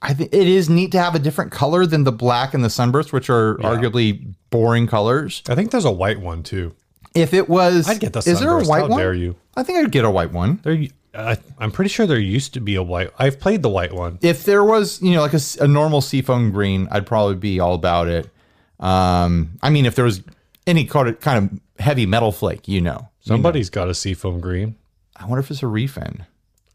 [0.00, 2.70] I think it is neat to have a different color than the black and the
[2.70, 5.42] sunburst, which are arguably boring colors.
[5.48, 6.74] I think there's a white one too.
[7.14, 8.98] If it was, I'd get the is there a white How one?
[8.98, 9.34] dare you?
[9.56, 10.60] I think I'd get a white one.
[10.62, 13.10] There, I, I'm pretty sure there used to be a white.
[13.18, 14.18] I've played the white one.
[14.22, 18.06] if there was, you know, like a normal seafoam green, I'd probably be all about
[18.06, 18.30] it.
[18.78, 20.22] Um, I mean, if there was
[20.66, 23.08] any kind of heavy metal flake, you know.
[23.20, 24.76] Somebody's got a seafoam green.
[25.16, 26.26] I wonder if it's a refin.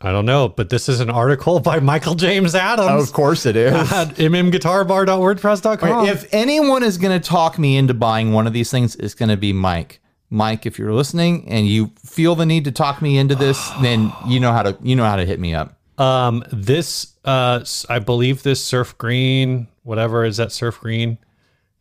[0.01, 3.55] I don't know, but this is an article by Michael James Adams Of course it
[3.55, 3.73] is.
[3.73, 6.07] at mmguitarbar.wordpress.com.
[6.07, 9.29] if anyone is going to talk me into buying one of these things, it's going
[9.29, 9.99] to be Mike.
[10.29, 14.11] Mike, if you're listening and you feel the need to talk me into this, then
[14.27, 15.77] you know how to you know how to hit me up.
[15.97, 21.19] Um, this, uh, I believe this surf green, whatever is that surf green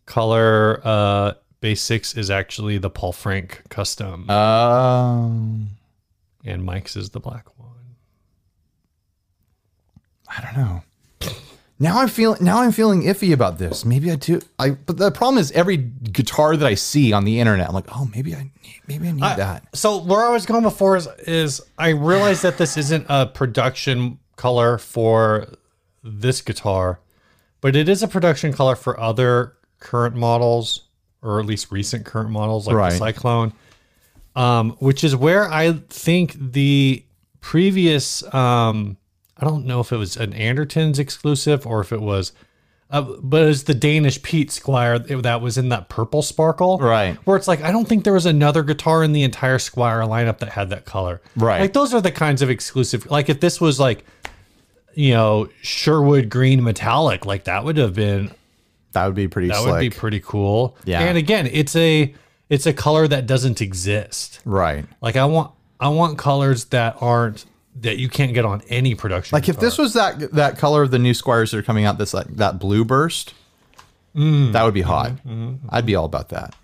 [0.05, 5.69] color, uh, bass six is actually the Paul Frank custom, Um,
[6.45, 7.69] and Mike's is the black one.
[10.29, 10.83] I don't know.
[11.79, 13.85] Now I'm feeling now I'm feeling iffy about this.
[13.85, 14.41] Maybe I do.
[14.59, 17.89] I but the problem is every guitar that I see on the internet, I'm like,
[17.89, 19.65] oh, maybe I need maybe I need that.
[19.75, 24.19] So where I was going before is, is I realized that this isn't a production
[24.37, 25.49] color for
[26.05, 27.01] this guitar,
[27.61, 30.83] but it is a production color for other current models,
[31.23, 32.91] or at least recent current models like Right.
[32.93, 33.53] the Cyclone.
[34.35, 37.05] Um, which is where I think the
[37.41, 38.97] previous um,
[39.37, 42.33] I don't know if it was an Andertons exclusive or if it was
[42.93, 46.77] uh, but it was the Danish Pete Squier that was in that purple sparkle.
[46.77, 47.17] Right.
[47.25, 50.39] Where it's like, I don't think there was another guitar in the entire Squier lineup
[50.41, 51.23] that had that color.
[51.35, 51.63] Right.
[51.63, 53.11] Like, those are the kinds of exclusive.
[53.11, 54.05] Like, if this was like,
[54.95, 58.31] you know, Sherwood green metallic, like that would have been,
[58.93, 59.73] That would be pretty that slick.
[59.73, 60.77] would be pretty cool.
[60.85, 61.01] Yeah.
[61.01, 62.15] And again, it's a,
[62.49, 64.41] it's a color that doesn't exist.
[64.45, 64.85] right.
[65.01, 67.45] Like, I want, I want colors that aren't,
[67.81, 69.35] that you can't get on any production.
[69.35, 71.97] Like if this was that that color of the new Squiers that are coming out,
[71.97, 73.33] this like that blue burst,
[74.15, 74.53] Mm.
[74.53, 75.13] that would be hot.
[75.27, 75.55] Mm-hmm.
[75.71, 76.55] I'd be all about that.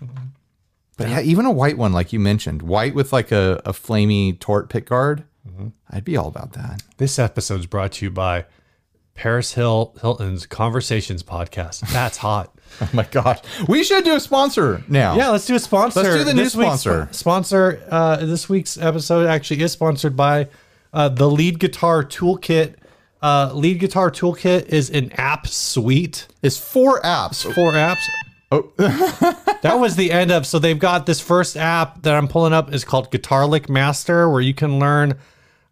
[0.97, 4.37] But yeah, even a white one, like you mentioned, white with like a, a flamey
[4.39, 5.69] tort pick guard, Mm-hmm.
[5.89, 6.83] I'd be all about that.
[6.97, 8.45] This episode is brought to you by
[9.19, 11.81] Paris Hill Hilton's Conversations podcast.
[11.91, 12.55] That's hot.
[12.81, 15.15] Oh my gosh, we should do a sponsor now.
[15.17, 16.01] Yeah, let's do a sponsor.
[16.03, 17.07] Let's do the new This week's sponsor.
[17.11, 17.83] sp- sponsor.
[17.89, 20.47] Uh, this week's episode actually is sponsored by
[20.93, 22.75] uh, the Lead Guitar Toolkit.
[23.23, 26.27] Uh, Lead Guitar Toolkit is an app suite.
[26.43, 27.41] it's four apps.
[27.53, 28.05] Four apps.
[28.51, 28.71] Oh,
[29.63, 30.45] That was the end of.
[30.45, 34.29] So they've got this first app that I'm pulling up is called Guitar Lick Master,
[34.29, 35.15] where you can learn.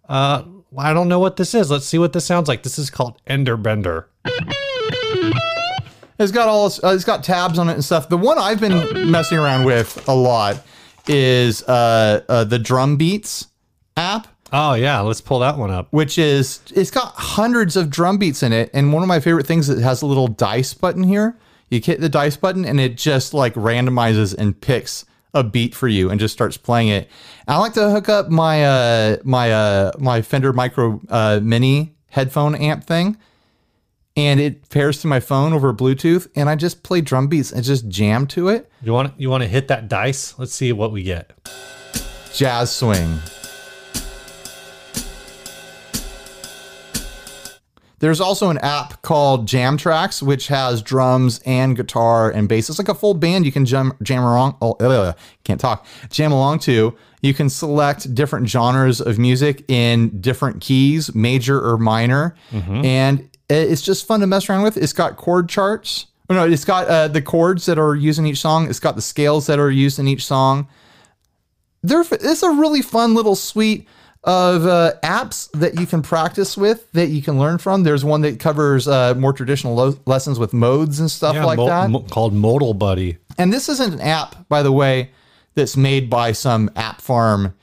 [0.10, 0.44] Uh,
[0.78, 1.70] I don't know what this is.
[1.72, 2.64] Let's see what this sounds like.
[2.64, 4.10] This is called Ender Bender.
[6.20, 8.10] It's got all uh, it's got tabs on it and stuff.
[8.10, 10.62] The one I've been messing around with a lot
[11.08, 13.48] is uh, uh, the Drum Beats
[13.96, 14.28] app.
[14.52, 15.88] Oh yeah, let's pull that one up.
[15.92, 19.46] which is it's got hundreds of drum beats in it and one of my favorite
[19.46, 21.38] things is it has a little dice button here
[21.70, 25.88] you hit the dice button and it just like randomizes and picks a beat for
[25.88, 27.10] you and just starts playing it
[27.48, 32.56] i like to hook up my uh my uh my fender micro uh mini headphone
[32.56, 33.18] amp thing
[34.16, 37.64] and it pairs to my phone over bluetooth and i just play drum beats and
[37.64, 40.34] just jam to it You want you want to hit that dice?
[40.40, 41.34] Let's see what we get.
[42.34, 43.20] jazz swing.
[48.00, 52.70] There's also an app called Jam Tracks, which has drums and guitar and bass.
[52.70, 54.58] It's like a full band you can jam, jam along.
[54.62, 55.86] Oh, uh, can't talk.
[56.10, 56.96] Jam along to.
[57.22, 62.36] You can select different genres of music in different keys, major or minor,
[62.86, 64.78] and it's just fun to mess around with.
[64.78, 66.08] It's got chord charts.
[66.30, 68.70] Oh, no, it's got uh, the chords that are used in each song.
[68.70, 70.68] It's got the scales that are used in each song
[71.84, 73.88] there it's a really fun little suite
[74.24, 78.22] of uh, apps that you can practice with that you can learn from there's one
[78.22, 82.02] that covers uh, more traditional lo- lessons with modes and stuff like mo- that mo-
[82.02, 83.18] called Modal Buddy.
[83.38, 85.12] and this isn't an app by the way
[85.56, 87.54] that's made by some app farm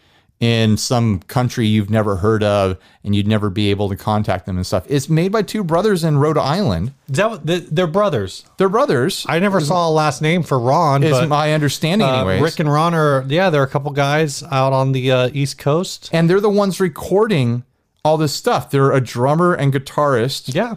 [0.45, 4.57] in some country you've never heard of and you'd never be able to contact them
[4.57, 4.85] and stuff.
[4.89, 6.93] It's made by two brothers in rhode island.
[7.09, 7.41] Is that
[7.75, 8.45] they're brothers?
[8.59, 9.25] they're brothers.
[9.29, 12.43] I never saw a last name for Ron, is but my understanding uh, anyways.
[12.43, 16.11] Rick and Ron are yeah, they're a couple guys out on the uh, East Coast.
[16.13, 17.65] and they're the ones recording
[18.05, 18.71] all this stuff.
[18.71, 20.55] They're a drummer and guitarist.
[20.55, 20.77] Yeah,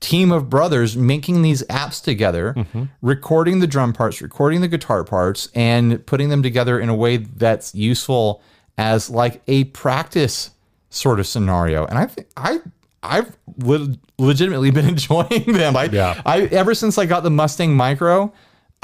[0.00, 2.56] team of brothers making these apps together,
[3.00, 7.18] recording the drum parts, recording the guitar parts, and putting them together in a way
[7.18, 8.42] that's useful
[8.78, 10.50] as like a practice
[10.90, 11.86] sort of scenario.
[11.86, 12.60] And I think I
[13.02, 15.76] I've le- legitimately been enjoying them.
[15.76, 16.20] I, Yeah.
[16.24, 18.32] I ever since I got the Mustang Micro.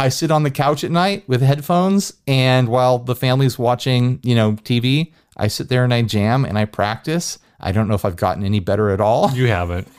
[0.00, 4.36] I sit on the couch at night with headphones, and while the family's watching, you
[4.36, 7.40] know, TV, I sit there and I jam and I practice.
[7.58, 9.88] I don't know if I've gotten any better at all you haven't.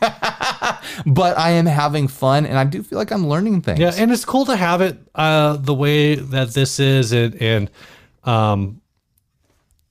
[1.06, 3.80] but I am having fun and I do feel like I'm learning things.
[3.80, 7.69] Yeah, and it's cool to have it uh, the way that this is, and, and
[8.23, 8.82] um,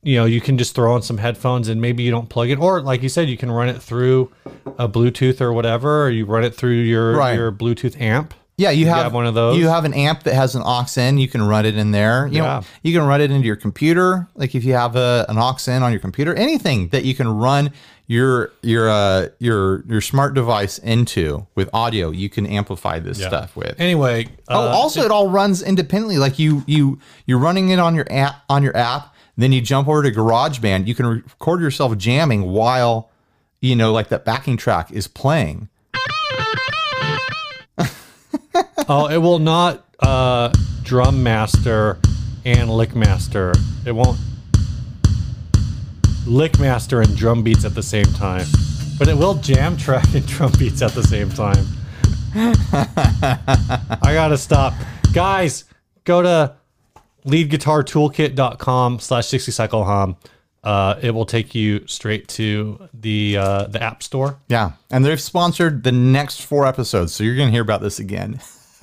[0.03, 2.59] you know, you can just throw on some headphones and maybe you don't plug it,
[2.59, 4.31] or like you said, you can run it through
[4.79, 7.35] a Bluetooth or whatever, or you run it through your Right.
[7.35, 8.35] your Bluetooth amp.
[8.57, 9.57] Yeah, you have, have one of those?
[9.57, 11.19] You have an amp that has an aux in.
[11.19, 12.27] You can run it in there.
[12.27, 12.43] You Yeah.
[12.43, 14.27] know, you can run it into your computer.
[14.35, 17.29] Like if you have a, an aux in on your computer, anything that you can
[17.29, 17.71] run
[18.09, 23.55] your your uh, your your smart device into with audio, you can amplify this stuff
[23.55, 23.79] with.
[23.79, 26.19] Anyway, oh, uh, also it all runs independently.
[26.19, 29.15] Like you you you're running it on your app on your app.
[29.39, 30.89] Then you jump over to GarageBand.
[30.89, 33.09] You can record yourself jamming while
[33.61, 35.69] you know like that backing track is playing.
[38.89, 42.01] oh, it will not uh, drum master
[42.45, 43.55] and lick master.
[43.87, 44.19] It won't
[46.27, 48.47] lick master and drum beats at the same time,
[48.99, 51.65] but it will jam track and drum beats at the same time.
[54.03, 54.75] I gotta stop,
[55.13, 55.65] guys.
[56.03, 56.58] Go to
[57.29, 60.17] leadguitartoolkit.com slash 60 cycle hum.
[60.65, 64.39] Uh, it will take you straight to the uh, the app store.
[64.49, 68.41] Yeah, and they've sponsored the next four episodes, so you're gonna hear about this again.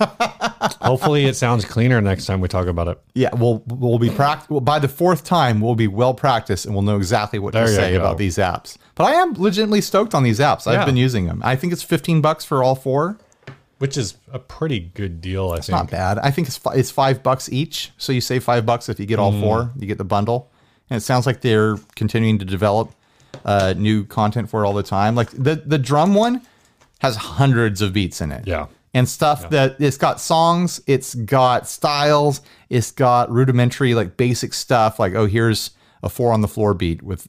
[0.80, 2.98] Hopefully, it sounds cleaner next time we talk about it.
[3.14, 6.74] Yeah, we'll we'll be pract- well, by the fourth time we'll be well practiced and
[6.74, 7.98] we'll know exactly what to There you say go.
[8.00, 8.78] about these apps.
[8.94, 10.66] But I am legitimately stoked on these apps.
[10.66, 10.84] I've Yeah.
[10.86, 11.40] been using them.
[11.44, 13.18] I think it's 15 bucks for all four.
[13.78, 15.58] Which is a pretty good deal, I think.
[15.58, 16.18] It's not bad.
[16.18, 17.92] I think it's fi- it's five bucks each.
[17.98, 19.40] So you save five bucks if you get all Mm.
[19.42, 19.72] four.
[19.78, 20.50] You get the bundle,
[20.88, 22.92] and it sounds like they're continuing to develop
[23.44, 25.14] uh, new content for it all the time.
[25.14, 26.40] Like the the drum one
[27.00, 28.46] has hundreds of beats in it.
[28.46, 28.66] Yeah.
[28.94, 34.98] And stuff that it's got songs, it's got styles, it's got rudimentary like basic stuff
[34.98, 37.26] like oh here's a four on the floor beat with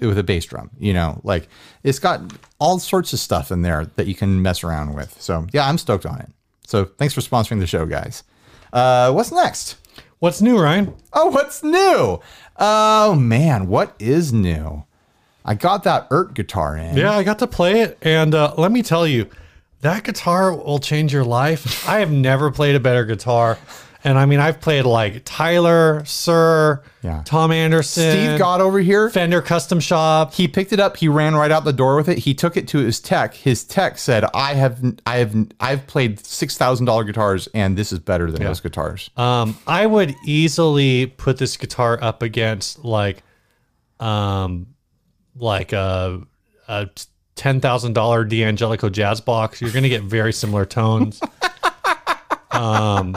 [0.00, 1.48] with a bass drum, you know, like
[1.82, 2.20] it's got
[2.58, 5.20] all sorts of stuff in there that you can mess around with.
[5.20, 6.30] So yeah, I'm stoked on it.
[6.66, 8.22] So thanks for sponsoring the show, guys.
[8.72, 9.76] Uh, what's next?
[10.18, 10.94] What's new, Ryan?
[11.12, 12.20] Oh, what's new?
[12.56, 14.84] Oh man, what is new?
[15.44, 16.96] I got that Eart guitar in.
[16.96, 19.30] Yeah, I got to play it, and uh, let me tell you,
[19.80, 21.88] that guitar will change your life.
[21.88, 23.58] I have never played a better guitar,
[24.04, 27.22] and I mean, I've played like Tyler, Suhr, Yeah.
[27.24, 29.10] Tom Anderson, Steve got over here.
[29.10, 30.32] Fender Custom Shop.
[30.34, 30.96] He picked it up.
[30.96, 32.18] He ran right out the door with it.
[32.18, 33.34] He took it to his tech.
[33.34, 37.92] His tech said, "I have, I have, I've played six thousand dollar guitars, and this
[37.92, 43.22] is better than those guitars." Um, I would easily put this guitar up against like,
[44.00, 44.66] um,
[45.36, 46.20] like a,
[46.68, 46.88] a
[47.34, 49.60] ten thousand dollar D'Angelico jazz box.
[49.60, 51.20] You're gonna get very similar tones.
[52.58, 53.16] um,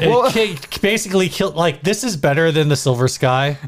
[0.00, 0.32] it
[0.70, 1.54] ki- basically killed.
[1.56, 3.58] Like this is better than the Silver Sky.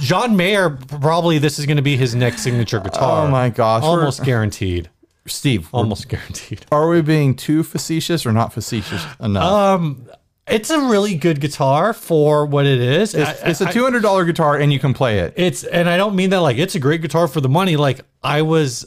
[0.00, 3.26] John Mayer probably this is gonna be his next signature guitar.
[3.26, 4.90] Oh my gosh, almost guaranteed.
[5.26, 6.64] Steve, Almost guaranteed.
[6.70, 9.42] are we being too facetious or not facetious enough?
[9.42, 10.08] Um,
[10.46, 13.12] it's a really good guitar for what it is.
[13.12, 15.34] it's, I- it's a I- two hundred dollar guitar, and you can play it.
[15.36, 17.74] it's and I don't mean that like it's a great guitar for the money.
[17.76, 18.86] Like I was,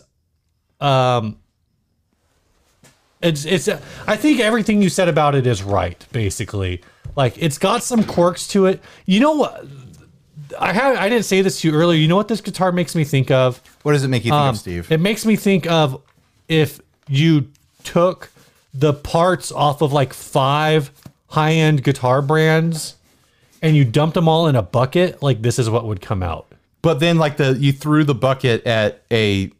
[0.80, 1.38] um,
[3.22, 3.68] it's it's.
[4.08, 6.04] I think everything you said about it is right.
[6.12, 6.82] Basically,
[7.16, 8.82] like it's got some quirks to it.
[9.06, 9.66] You know what?
[10.60, 12.00] I have I didn't say this to you earlier.
[12.00, 13.62] You know what this guitar makes me think of?
[13.84, 14.92] What does it make you think Um, of, Steve?
[14.92, 16.02] It makes me think of
[16.48, 17.48] if you
[17.84, 18.32] took
[18.74, 20.92] the parts off of like five
[21.28, 22.96] high end guitar brands
[23.62, 25.22] and you dumped them all in a bucket.
[25.22, 26.48] Like this is what would come out.
[26.82, 29.52] But then, like the you threw the bucket at a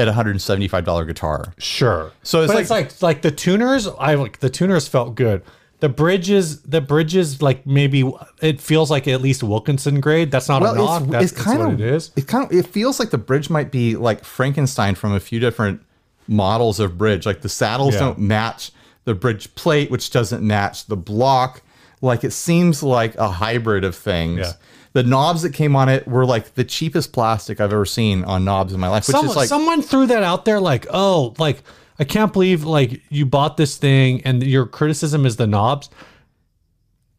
[0.00, 1.52] at a hundred and seventy five dollar guitar.
[1.58, 2.12] Sure.
[2.22, 3.86] So it's but it's like like the tuners.
[3.86, 5.42] I like the tuners felt good.
[5.80, 8.10] The bridges, the bridges, like maybe
[8.42, 10.30] it feels like at least Wilkinson grade.
[10.30, 11.02] That's not a knock.
[11.02, 12.10] it's, That's, it's that's kind what of it is.
[12.16, 15.40] It kind of it feels like the bridge might be like Frankenstein from a few
[15.40, 15.80] different
[16.28, 17.24] models of bridge.
[17.26, 18.00] Like the saddles Yeah.
[18.00, 18.72] don't match
[19.04, 21.62] the bridge plate, which doesn't match the block.
[22.00, 24.40] Like it seems like a hybrid of things.
[24.40, 24.52] Yeah.
[24.92, 28.44] The knobs that came on it were like the cheapest plastic I've ever seen on
[28.44, 31.34] knobs in my life, which Someone, is like someone threw that out there, like, oh,
[31.38, 31.62] like
[31.98, 35.90] I can't believe like you bought this thing and your criticism is the knobs.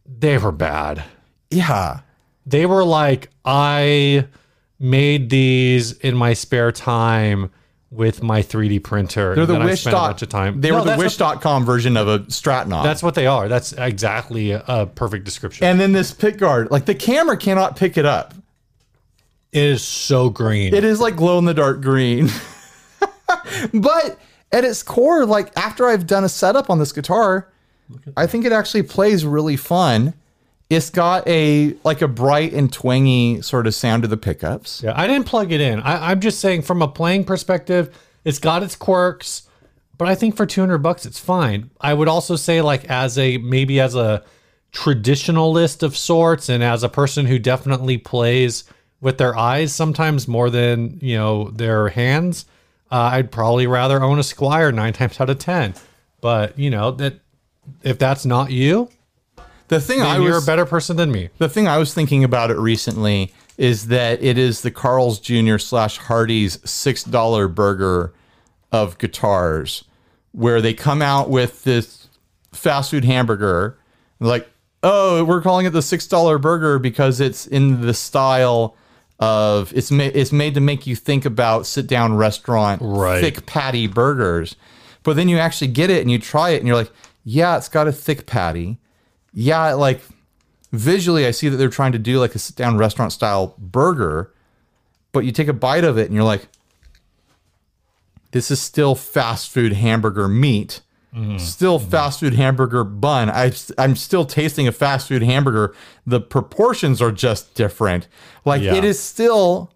[0.05, 1.03] They were bad.
[1.49, 2.01] yeah.
[2.45, 4.27] They were like, I
[4.79, 7.51] made these in my spare time
[7.91, 9.35] with my 3D printer.
[9.35, 10.09] They're the and then I Wish spent a dot.
[10.11, 10.61] bunch of time.
[10.61, 12.69] They No, were the Wish.com version of a Strat.
[12.83, 13.49] That's what they are.
[13.49, 15.65] That's exactly a, a perfect description.
[15.67, 18.33] and then this pick guard, like the camera cannot pick it up.
[19.51, 20.73] it is so green.
[20.73, 22.29] It is like glow in the dark green.
[23.73, 24.17] but
[24.53, 27.51] at its core, like after I've done a setup on this guitar,
[28.15, 30.13] I think it actually plays really fun.
[30.71, 34.81] It's got a like a bright and twangy sort of sound to the pickups.
[34.81, 35.81] Yeah, I didn't plug it in.
[35.81, 37.93] I, I'm just saying, from a playing perspective,
[38.23, 39.49] it's got its quirks,
[39.97, 41.71] but I think for 200 bucks, it's fine.
[41.81, 44.23] I would also say, like, as a maybe as a
[44.71, 48.63] traditionalist of sorts, and as a person who definitely plays
[49.01, 52.45] with their eyes sometimes more than you know their hands,
[52.89, 55.73] uh, I'd probably rather own a Squier nine times out of ten.
[56.21, 57.19] But you know that
[57.83, 58.87] if that's not you,
[59.71, 61.29] The thing I you're was a better person than me.
[61.37, 65.57] the thing I was thinking about it recently is that it is the Carl's Jr.
[65.57, 68.13] slash Hardee's six dollar burger
[68.71, 69.85] of guitars,
[70.33, 72.09] where they come out with this
[72.51, 73.77] fast food hamburger,
[74.19, 74.49] like,
[74.83, 78.75] oh, we're calling it the six dollar burger because it's in the style
[79.19, 83.21] of it's made it's made to make you think about sit down restaurant Right.
[83.21, 84.57] thick patty burgers,
[85.03, 86.91] but then you actually get it and you try it and you're like,
[87.23, 88.79] yeah, it's got a thick patty,
[89.33, 90.01] yeah, like
[90.71, 94.33] visually I see that they're trying to do like a sit down restaurant style burger,
[95.11, 96.47] but you take a bite of it and you're like,
[98.31, 100.81] this is still fast food hamburger meat.
[101.13, 101.37] Mm-hmm.
[101.37, 101.89] Still mm-hmm.
[101.89, 103.29] fast food hamburger bun.
[103.29, 105.75] I, I'm still tasting a fast food hamburger.
[106.05, 108.07] The proportions are just different.
[108.45, 108.75] Like Yeah.
[108.75, 109.73] it is still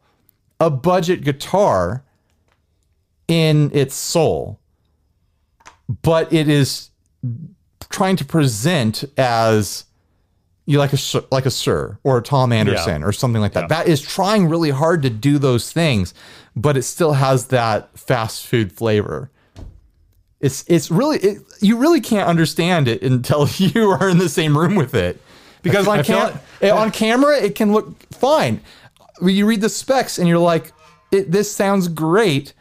[0.60, 2.04] a budget guitar
[3.28, 4.60] in its soul,
[6.02, 6.92] but it is
[7.90, 9.86] trying to present as
[10.66, 13.66] you like a Suhr- like a Suhr or a Tom Anderson or something like that.
[13.66, 13.68] Yeah.
[13.68, 16.14] That is trying really hard to do those things,
[16.56, 19.30] but it still has that fast food flavor.
[20.42, 24.58] It's it's really it, you really can't understand it until you are in the same
[24.58, 25.22] room with it,
[25.62, 28.62] because on cam- eh, on camera it can look fine.
[29.22, 30.74] You read the specs and you're like,
[31.12, 32.54] it, this sounds great,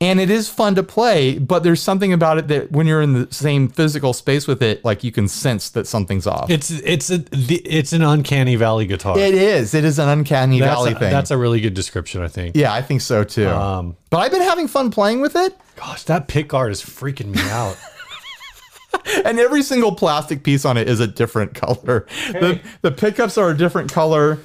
[0.00, 1.38] and it is fun to play.
[1.38, 4.84] But there's something about it that when you're in the same physical space with it,
[4.84, 6.50] like you can sense that something's off.
[6.50, 9.18] It's it's a the- it's an uncanny valley guitar.
[9.18, 9.74] It is.
[9.74, 11.10] It is an uncanny that's valley a, thing.
[11.10, 12.56] That's a really good description, I think.
[12.56, 13.48] yeah, I think so too.
[13.48, 17.34] Um, but I've been having fun playing with it, Gosh, that pick guard is freaking
[17.34, 17.76] me out.
[19.24, 22.06] and every single plastic piece on it is a different color.
[22.32, 24.38] The the pickups are a different color.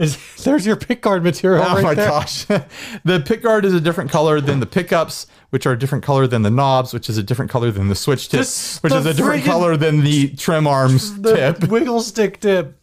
[0.00, 2.08] Is there's your pick guard material Oh right my there.
[2.08, 2.44] gosh.
[3.04, 6.26] the pick guard is a different color than the pickups, which are a different color
[6.26, 9.04] than the knobs, which is a different color than the switch tip, This- which is
[9.06, 11.68] a different color than the trim arms tip.
[11.68, 12.76] wiggle stick tip.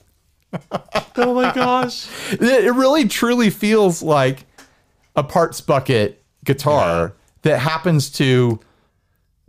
[1.17, 2.07] oh my gosh.
[2.31, 4.45] It it really truly feels like
[5.15, 8.59] a parts bucket guitar that happens to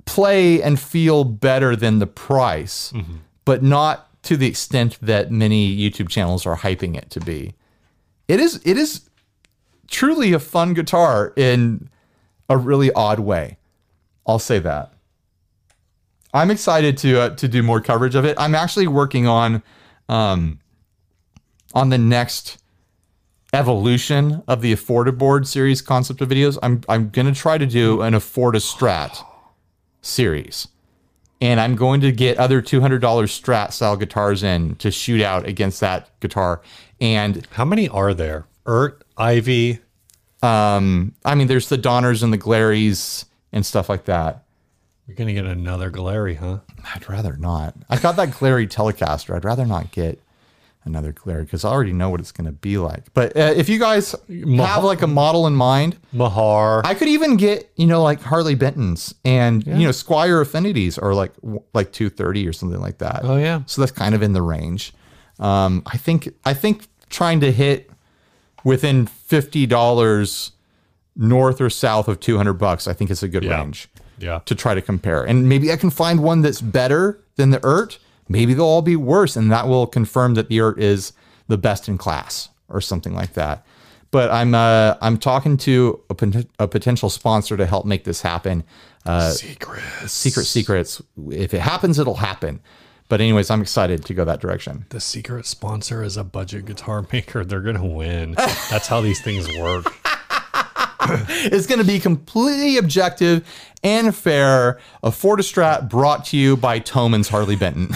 [0.06, 3.16] play and feel better than the price, mm-hmm.
[3.44, 7.54] but not to the extent that many YouTube channels are hyping it to be.
[8.28, 9.08] It is it is
[9.88, 11.88] truly a fun guitar in
[12.48, 13.56] a really odd way.
[14.26, 14.92] I'll say that.
[16.34, 18.36] I'm excited to uh, to do more coverage of it.
[18.38, 19.62] I'm actually working on
[20.08, 20.60] um,
[21.74, 22.58] on the next
[23.54, 26.58] evolution of the Affordaboard series concept of videos.
[26.62, 29.24] I'm I'm gonna try to do an Affordastrat
[30.02, 30.68] series,
[31.40, 35.22] and I'm going to get other two hundred dollars Strat style guitars in to shoot
[35.22, 36.60] out against that guitar.
[37.00, 38.46] And How many are there?
[38.66, 39.80] Eart, Ivy.
[40.42, 44.44] um, I mean, there's the Donners and the Glarrys and stuff like that.
[45.06, 46.58] You're gonna get another Glarry, huh?
[46.94, 47.74] I'd rather not.
[47.88, 49.34] I got that Glarry Telecaster.
[49.34, 50.22] I'd rather not get
[50.84, 53.12] another Glarry because I already know what it's going to be like.
[53.14, 56.82] But uh, if you guys have like a model in mind, Mahar.
[56.84, 61.14] I could even get you know like Harley Benton's and you know Squier Affinities or
[61.14, 61.32] like
[61.72, 63.20] like two thirty or something like that.
[63.22, 63.62] oh yeah.
[63.66, 64.92] So that's kind of in the range.
[65.38, 67.90] Um, I think I think trying to hit
[68.64, 70.52] within fifty dollars
[71.16, 73.58] north or south of two hundred bucks, I think is a good Yeah.
[73.60, 74.40] range Yeah.
[74.46, 75.22] to try to compare.
[75.24, 77.98] And maybe I can find one that's better than the Eart.
[78.28, 81.12] Maybe they'll all be worse, and that will confirm that the Eart is
[81.46, 83.64] the best in class or something like that.
[84.10, 88.22] But I'm uh, I'm talking to a, pot- a potential sponsor to help make this
[88.22, 88.64] happen.
[89.06, 89.82] Uh, Secret.
[90.06, 91.00] secret secrets.
[91.30, 92.60] If it happens, it'll happen.
[93.08, 94.86] But anyways, I'm excited to go that direction.
[94.90, 97.44] The secret sponsor is a budget guitar maker.
[97.44, 98.32] They're gonna win.
[98.32, 99.86] That's how these things work.
[101.44, 103.46] It's going to be completely objective
[103.82, 104.78] and fair.
[105.02, 107.94] A Affordastrat brought to you by Thomann's Harley Benton.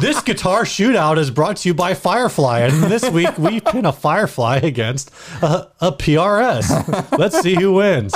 [0.00, 3.92] This guitar shootout is brought to you by Firefly, and this week we pin a
[3.92, 5.10] Firefly against
[5.42, 7.16] a, a PRS.
[7.18, 8.14] Let's see who wins.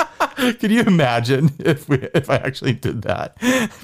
[0.59, 3.37] Can you imagine if we if I actually did that?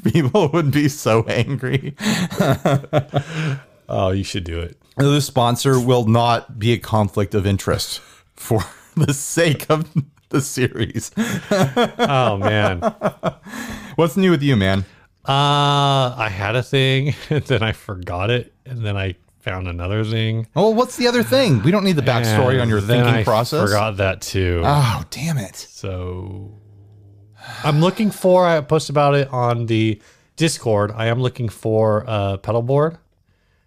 [0.03, 1.95] People would be so angry.
[3.87, 4.81] Oh, you should do it.
[4.97, 7.99] The sponsor will not be a conflict of interest
[8.35, 8.61] for
[8.95, 9.87] the sake of
[10.29, 11.11] the series.
[11.99, 12.79] Oh man.
[13.95, 14.85] What's new with you, man?
[15.27, 20.03] Uh, I had a thing, and then I forgot it, and then I found another
[20.03, 20.47] thing.
[20.55, 21.61] Oh, what's the other thing?
[21.63, 23.61] We don't need the backstory and on your thinking I process.
[23.61, 24.61] Forgot that too.
[24.63, 25.55] Oh, damn it.
[25.55, 26.51] So
[27.63, 28.45] I'm looking for.
[28.45, 30.01] I posted about it on the
[30.35, 30.91] Discord.
[30.91, 32.97] I am looking for a pedal board,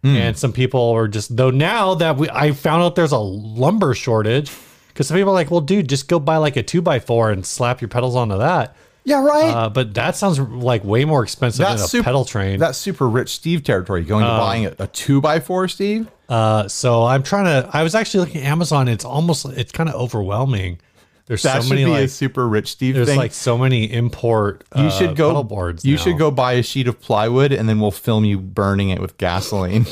[0.04, 3.94] and some people are just though now that we I found out there's a lumber
[3.94, 4.50] shortage
[4.88, 7.30] because some people are like, well, dude, just go buy like a two by four
[7.30, 8.74] and slap your pedals onto that.
[9.08, 9.50] Yeah, right.
[9.50, 12.58] Uh, but that sounds like way more expensive than a super, Pedaltrain.
[12.58, 14.04] That's super rich Steve territory.
[14.04, 16.08] Going to buying a, a two by four, Steve.
[16.28, 17.70] Uh, so I'm trying to.
[17.72, 18.86] I was actually looking at Amazon.
[18.86, 19.46] It's almost.
[19.46, 20.78] It's kind of overwhelming.
[21.24, 22.10] There's That so many like.
[22.10, 23.16] super rich Steve There's thing.
[23.18, 24.64] like so many import.
[24.72, 25.28] Uh, you should go.
[25.30, 25.84] pedal boards.
[25.86, 26.02] you now.
[26.02, 29.16] should go buy a sheet of plywood, and then we'll film you burning it with
[29.18, 29.86] gasoline,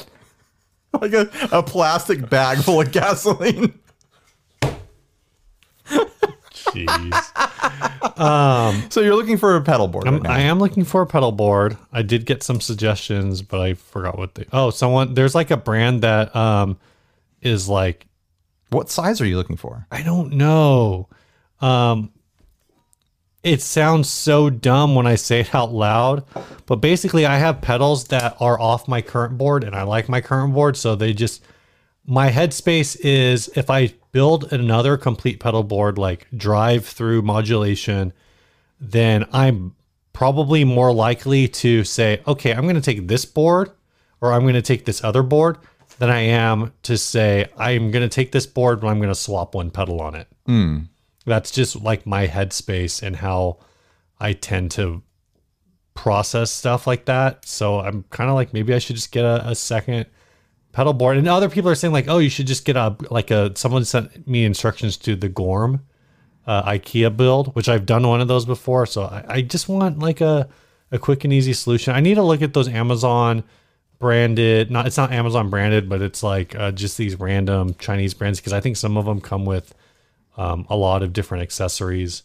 [1.00, 3.78] like a, a plastic bag full of gasoline.
[6.52, 7.32] Jeez.
[8.90, 10.04] So you're looking for a pedal board.
[10.06, 10.30] right I'm, now.
[10.30, 11.76] I am looking for a pedal board.
[11.92, 14.46] I did get some suggestions, but I forgot what they.
[14.52, 15.14] Oh, someone.
[15.14, 16.78] There's like a brand that um
[17.42, 18.06] is like
[18.70, 19.86] what size are you looking for?
[19.90, 21.08] I don't know.
[21.60, 22.12] Um,
[23.42, 26.24] it sounds so dumb when I say it out loud,
[26.66, 30.20] but basically, I have pedals that are off my current board, and I like my
[30.20, 31.44] current board, so they just
[32.04, 38.14] my headspace is if I build another complete pedal board like drive through modulation,
[38.80, 39.74] then I'm
[40.14, 43.72] probably more likely to say, okay, I'm going to take this board
[44.22, 45.58] or I'm going to take this other board
[45.98, 49.14] than I am to say, I'm going to take this board, but I'm going to
[49.14, 50.28] swap one pedal on it.
[50.46, 50.78] Hmm.
[51.26, 53.58] That's just like my headspace and how
[54.18, 55.02] I tend to
[55.92, 57.44] process stuff like that.
[57.44, 60.06] So I'm kind of like, maybe I should just get a, a second
[60.76, 61.16] pedal board.
[61.16, 63.56] And other people are saying like, oh, you should just get a like a.
[63.56, 65.80] Someone sent me instructions to the Gorm
[66.46, 68.84] uh, IKEA build, which I've done one of those before.
[68.84, 70.48] So I, I just want like a
[70.92, 71.94] a quick and easy solution.
[71.94, 73.42] I need to look at those Amazon
[73.98, 74.70] branded.
[74.70, 78.52] Not it's not Amazon branded, but it's like uh, just these random Chinese brands because
[78.52, 79.74] I think some of them come with
[80.36, 82.22] um, a lot of different accessories.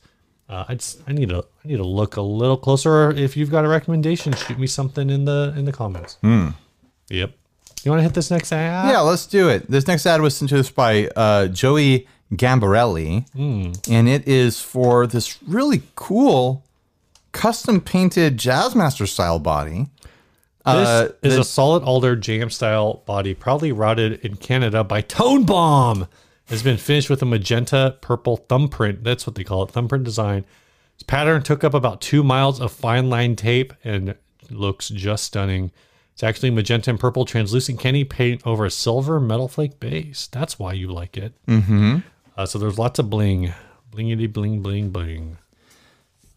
[0.49, 3.11] Uh, I just I need to I need to look a little closer.
[3.11, 6.17] If you've got a recommendation, shoot me something in the in the comments.
[7.07, 7.31] Yep.
[7.83, 8.89] You want to hit this next ad?
[8.91, 9.69] Yeah, let's do it.
[9.69, 13.25] This next ad was sent to us by uh, Joey Gambarelli,
[13.89, 16.63] and it is for this really cool
[17.31, 19.87] custom painted Jazzmaster style body.
[20.63, 25.43] This Uh, is a solid alder jam style body, proudly routed in Canada by Tone
[25.43, 26.07] Bomb.
[26.47, 29.03] Has been finished with a magenta purple thumbprint.
[29.05, 30.43] That's what they call it, thumbprint design.
[30.97, 34.15] This pattern took up about two miles of fine line tape and
[34.49, 35.71] looks just stunning.
[36.21, 40.27] It's actually magenta and purple translucent candy paint over a silver metal flake base.
[40.27, 41.33] That's why you like it.
[41.47, 41.97] Mm-hmm.
[42.37, 43.51] Uh, so there's lots of bling,
[43.89, 45.39] blingity bling bling bling.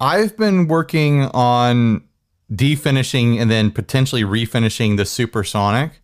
[0.01, 2.03] I've been working on
[2.51, 6.01] definishing and then potentially refinishing the Supersonic.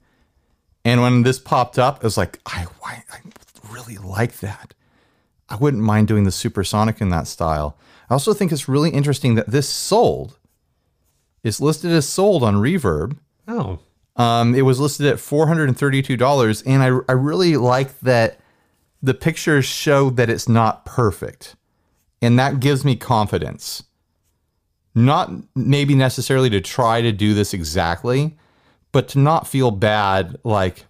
[0.85, 3.21] And when this popped up, it was like, I, I, I
[3.73, 4.75] really like that.
[5.49, 7.79] I wouldn't mind doing the Supersonic in that style.
[8.11, 10.37] I also think it's really interesting that this sold.
[11.43, 13.17] It's listed as sold on Reverb.
[13.51, 13.79] Oh,
[14.17, 16.63] Um, it was listed at $432.
[16.67, 18.39] And I, I really like that
[19.03, 21.57] the pictures show that it's not perfect.
[22.23, 23.83] And that gives me confidence.
[24.95, 28.37] Not maybe necessarily to try to do this exactly,
[28.93, 30.87] but to not feel bad like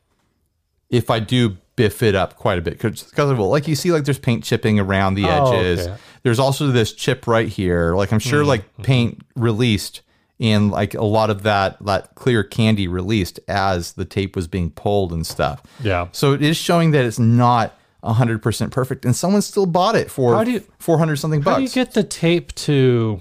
[0.89, 2.79] if I do biff it up quite a bit.
[2.81, 5.87] Because, well, like you see, like there's paint chipping around the Oh, edges.
[5.87, 5.97] okay.
[6.23, 7.95] There's also this chip right here.
[7.95, 10.01] Like I'm sure like paint released
[10.41, 14.71] and like a lot of that that clear candy released as the tape was being
[14.71, 15.63] pulled and stuff.
[15.83, 16.09] yeah.
[16.13, 20.35] So it is showing that it's not 100% perfect and someone still bought it for
[20.35, 21.53] How do you- 400 something bucks.
[21.53, 23.21] How do you get the tape to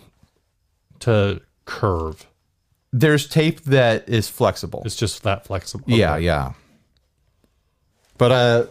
[1.02, 2.26] to curve?
[2.94, 4.82] There's tape that is flexible.
[4.86, 5.84] It's just that flexible.
[5.88, 6.54] Yeah, yeah.
[8.18, 8.66] But uh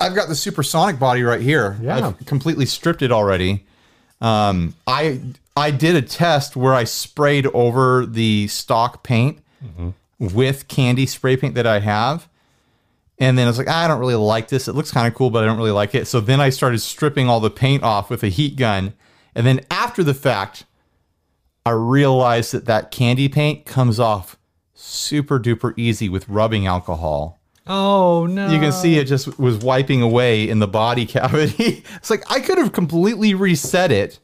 [0.00, 1.78] I've got the supersonic body right here.
[1.80, 2.08] Yeah.
[2.08, 3.64] I've completely stripped it already.
[4.22, 5.20] Um I
[5.54, 9.40] I did a test where I sprayed over the stock paint
[10.18, 12.28] with candy spray paint that I have.
[13.18, 14.66] And then I was like, I don't really like this.
[14.66, 16.06] It looks kind of cool, but I don't really like it.
[16.06, 18.94] So then I started stripping all the paint off with a heat gun.
[19.34, 20.64] And then after the fact,
[21.64, 24.36] I realized that that candy paint comes off
[24.74, 27.38] super duper easy with rubbing alcohol.
[27.66, 28.48] Oh no!
[28.48, 31.84] You can see it just was wiping away in the body cavity.
[31.96, 34.18] it's like I could have completely reset it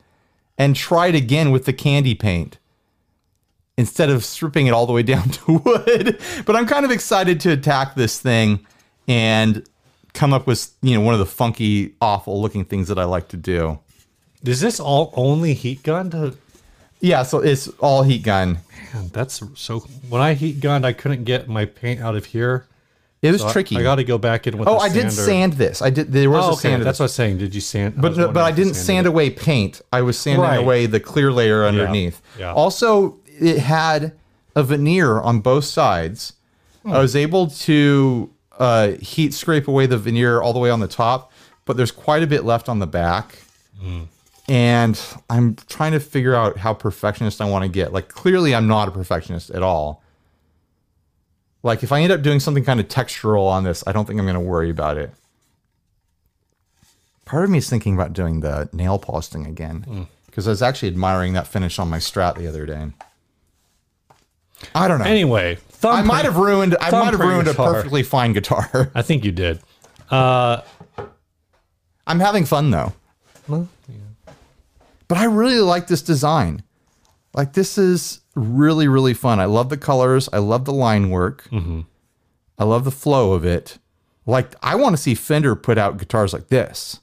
[0.57, 2.59] and tried again with the candy paint
[3.76, 6.20] instead of stripping it all the way down to wood.
[6.45, 8.66] But I'm kind of excited to attack this thing
[9.07, 9.64] and
[10.14, 13.28] come up with, you know, one of the funky, awful looking things that I like
[13.28, 13.78] to do.
[14.45, 16.11] Is this all only heat gun?
[16.11, 16.36] To,
[16.99, 18.59] Yeah, so it's all heat gun.
[18.93, 19.78] man, that's so.
[20.09, 22.66] When I heat gunned, I couldn't get my paint out of here.
[23.21, 23.77] It was So I- tricky.
[23.77, 24.69] I, got to go back in with.
[24.69, 25.11] oh, the I did sander.
[25.12, 25.83] sand this.
[25.83, 26.12] I did.
[26.12, 26.85] There was Oh, a okay, sander.
[26.85, 27.39] that's what I was saying.
[27.39, 27.95] Did you sand?
[27.97, 29.11] But was but wondering I if you didn't sanded sand it.
[29.11, 29.81] away paint.
[29.93, 30.57] I was sanding Right.
[30.61, 32.23] away the clear layer underneath.
[32.39, 32.53] yeah.
[32.53, 34.12] Also, it had
[34.55, 36.35] a veneer on both sides.
[36.85, 36.93] Hmm.
[36.93, 40.89] I was able to uh, heat scrape away the veneer all the way on the
[40.89, 41.33] top,
[41.64, 43.39] but there's quite a bit left on the back.
[43.81, 44.03] Hmm.
[44.49, 44.99] and
[45.31, 47.93] I'm trying to figure out how perfectionist I want to get.
[47.93, 50.03] Like clearly I'm not a perfectionist at all.
[51.63, 54.19] Like if I end up doing something kind of textural on this, I don't think
[54.19, 55.11] I'm going to worry about it.
[57.25, 60.63] Part of me is thinking about doing the nail polish thing again because I was
[60.63, 62.89] actually admiring that finish on my Strat the other day.
[64.75, 65.05] I don't know.
[65.05, 66.77] Anyway, I might have ruined.
[66.81, 68.91] I might have ruined a perfectly fine guitar.
[68.95, 69.61] I think you did.
[70.11, 70.63] Uh,
[72.07, 72.95] I'm having fun though.
[73.47, 73.69] well,
[75.07, 76.63] But I really like this design.
[77.35, 79.41] Like this is really really fun.
[79.41, 80.28] I love the colors.
[80.32, 81.49] I love the line work.
[81.51, 81.80] Mm-hmm.
[82.59, 83.78] I love the flow of it.
[84.26, 87.01] Like I want to see Fender put out guitars like this.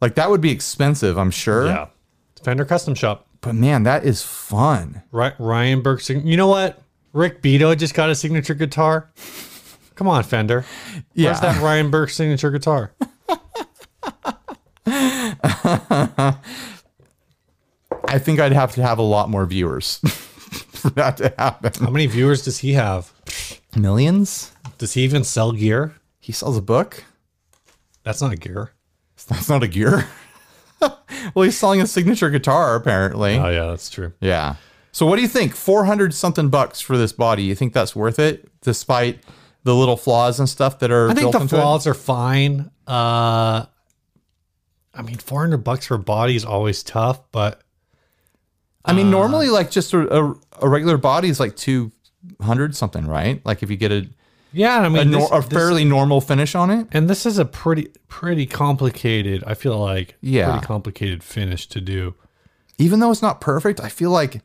[0.00, 1.66] Like that would be expensive, I'm sure.
[1.66, 1.86] yeah.
[2.42, 3.26] Fender Custom Shop.
[3.40, 5.02] But man, that is fun.
[5.12, 5.34] Right.
[5.38, 6.00] Ryan Burke.
[6.00, 6.80] sig- You know what?
[7.12, 9.10] Rick Beato just got a signature guitar.
[9.94, 10.64] Come on, Fender.
[11.14, 11.30] Yeah.
[11.30, 12.92] Where's that Ryan Burke signature guitar?
[18.12, 19.96] I think I'd have to have a lot more viewers
[20.72, 21.72] for that to happen.
[21.82, 23.12] How many viewers does he have?
[23.74, 24.52] Millions?
[24.76, 25.94] Does he even sell gear?
[26.20, 27.04] He sells a book?
[28.02, 28.72] That's not a gear.
[29.28, 30.08] That's not a gear.
[30.80, 33.38] well, he's selling a signature guitar apparently.
[33.38, 34.12] Oh yeah, that's true.
[34.20, 34.56] Yeah.
[34.90, 35.54] So what do you think?
[35.54, 37.44] 400 something bucks for this body.
[37.44, 39.20] You think that's worth it despite
[39.64, 41.58] the little flaws and stuff that are I think the into it?
[41.58, 42.70] flaws are fine.
[42.86, 43.64] Uh,
[44.94, 47.62] I mean, four hundred bucks for a body is always tough, but
[48.84, 49.10] I mean, uh.
[49.10, 53.44] normally like just a, a, a regular body is like 200 something, right?
[53.44, 54.08] Like if you get a,
[54.52, 56.86] yeah, I mean, nor- this- a this- fairly normal finish on it.
[56.92, 59.42] and this is a pretty pretty complicated.
[59.46, 60.50] I feel like Yeah.
[60.52, 62.14] pretty complicated finish to do.
[62.78, 64.42] Even though it's not perfect, I feel like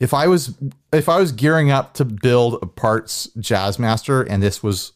[0.00, 0.54] if I was
[0.92, 4.92] if I was gearing up to build a parts Jazzmaster and this was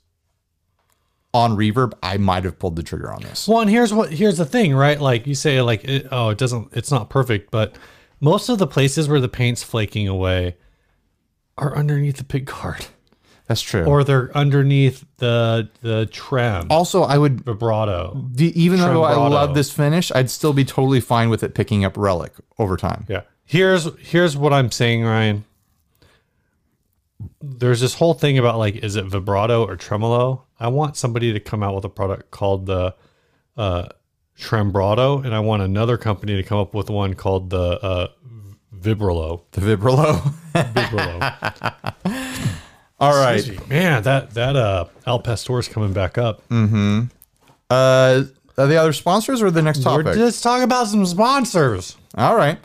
[1.32, 3.46] on reverb, I might have pulled the trigger on this.
[3.48, 5.00] Well, and here's what here's the thing, right?
[5.00, 7.74] Like you say, like it, oh, it doesn't, it's not perfect, but
[8.24, 10.56] most of the places where the paint's flaking away
[11.58, 12.50] are underneath the pig
[13.46, 13.84] That's true.
[13.84, 18.26] or they're underneath the the trem also, I would vibrato.
[18.32, 19.30] the, even though I Trembrato.
[19.30, 23.04] love this finish, I'd still be totally fine with it picking up relic over time.
[23.08, 23.22] Yeah.
[23.44, 25.44] Here's here's what I'm saying, Ryan.
[27.40, 30.44] There's this whole thing about like, is it vibrato or tremolo?
[30.58, 32.94] I want somebody to come out with a product called the
[33.56, 33.88] uh,
[34.39, 38.09] Trembrato, and I want another company to come up with one called the uh,
[38.76, 39.43] Vibralo.
[39.53, 40.16] The Vibralo.
[40.55, 42.51] Vibralo.
[43.01, 43.47] All right.
[43.49, 43.59] Me.
[43.68, 46.47] Man, that that uh Al Pastor's coming back up.
[46.49, 47.05] Mm-hmm.
[47.70, 48.24] Uh,
[48.57, 50.14] are the other sponsors or the next We're topic?
[50.14, 51.97] just talking about some sponsors.
[52.16, 52.59] All right.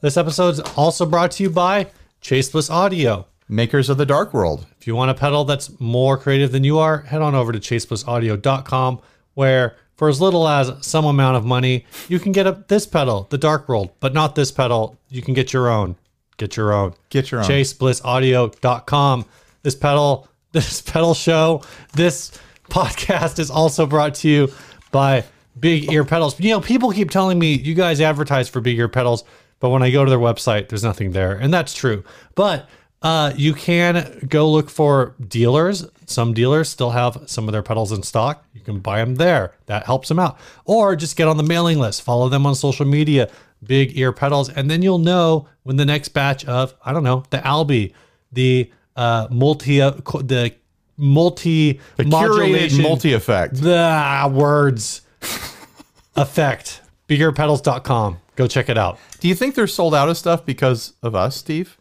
[0.00, 1.88] This episode's also brought to you by
[2.20, 3.26] Chase Bliss Audio.
[3.48, 4.66] Makers of the Dark World.
[4.80, 7.60] If you want a pedal that's more creative than you are, head on over to
[7.60, 9.00] chaseblissaudio.com
[9.34, 13.26] where for as little as some amount of money, you can get a, this pedal,
[13.30, 14.96] the Dark World, but not this pedal.
[15.08, 15.96] You can get your own.
[16.36, 16.94] Get your own.
[17.08, 17.46] Get your own.
[17.46, 19.24] chaseblissaudio.com.
[19.62, 21.62] This pedal, this pedal show,
[21.94, 22.38] this
[22.68, 24.52] podcast is also brought to you
[24.90, 25.24] by
[25.58, 26.38] Big Ear Pedals.
[26.38, 29.24] You know, people keep telling me you guys advertise for Big Ear Pedals,
[29.60, 31.32] but when I go to their website, there's nothing there.
[31.32, 32.04] And that's true.
[32.34, 32.68] But
[33.02, 35.86] uh, you can go look for dealers.
[36.06, 38.44] Some dealers still have some of their pedals in stock.
[38.54, 39.54] You can buy them there.
[39.66, 40.38] That helps them out.
[40.64, 43.28] Or just get on the mailing list, follow them on social media,
[43.62, 47.24] Big Ear Pedals, and then you'll know when the next batch of, I don't know,
[47.30, 47.92] the Albi,
[48.32, 50.54] the uh, multi, uh, the
[50.96, 53.54] multi Curated modulation, multi effect.
[53.56, 55.02] the words
[56.16, 58.18] effect, bigearpedals.com.
[58.36, 58.98] Go check it out.
[59.20, 61.78] Do you think they're sold out of stuff because of us, Steve?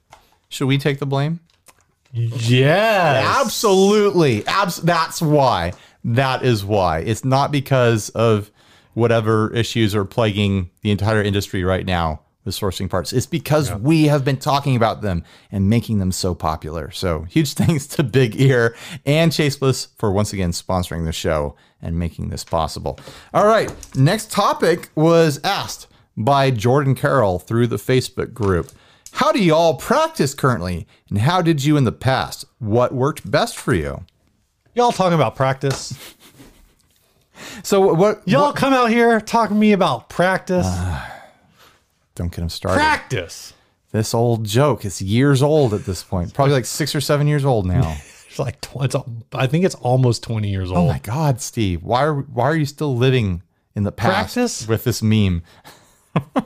[0.49, 1.41] Should we take the blame?
[2.15, 3.41] Yes.
[3.41, 4.45] Absolutely.
[4.47, 5.73] Abs- that's why.
[6.03, 6.99] That is why.
[6.99, 8.51] It's not because of
[8.93, 13.11] whatever issues are plaguing the entire industry right now with sourcing parts.
[13.11, 16.91] It's because we have been talking about them and making them so popular.
[16.91, 21.55] So huge thanks to Big Ear and Chase Bliss for once again sponsoring the show
[21.81, 22.99] and making this possible.
[23.33, 23.73] All right.
[23.95, 28.71] Next topic was asked by Jordan Carroll through the Facebook group.
[29.15, 30.85] How do y'all practice currently?
[31.09, 32.43] And how did you in the past?
[32.59, 34.05] What worked best for you?
[34.73, 35.93] Y'all talking about practice.
[37.63, 38.25] So what?
[38.25, 40.65] Y'all what- come out here talking to me about practice.
[42.15, 42.77] don't get him started.
[42.77, 43.53] practice.
[43.91, 46.33] This old joke is years old at this point.
[46.33, 47.97] Probably like six or seven years old now.
[48.29, 48.95] It's like it's,
[49.33, 50.77] I think it's almost 20 years old.
[50.79, 51.83] oh my God, Steve!
[51.83, 53.41] Why are why are you still living
[53.75, 54.67] in the past Practice?
[54.67, 55.41] with this meme?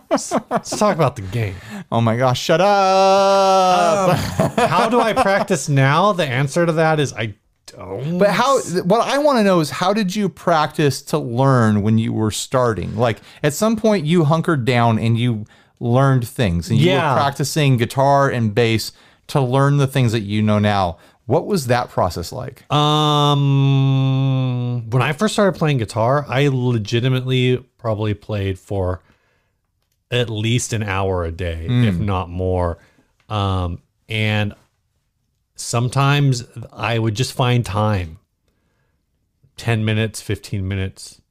[0.10, 0.30] Let's
[0.78, 1.56] talk about the game.
[1.92, 2.42] Oh my gosh!
[2.42, 4.18] Shut up!
[4.58, 6.12] How do I practice now?
[6.14, 7.36] The answer to that is I
[7.68, 8.18] don't.
[8.18, 8.60] But how?
[8.84, 12.32] What I want to know is how did you practice to learn when you were
[12.32, 12.96] starting?
[12.98, 15.46] Like at some point you hunkered down and you
[15.80, 17.14] learned things, and you Yeah.
[17.14, 18.92] were practicing guitar and bass
[19.28, 20.98] to learn the things that you know now.
[21.28, 22.64] What was that process like?
[23.70, 29.02] Um, when I first started playing guitar, I legitimately probably played for
[30.12, 32.78] at least an hour a day, if not more.
[33.30, 34.54] Um, and
[35.56, 38.18] sometimes I would just find time
[39.58, 41.22] 10 minutes, 15 minutes.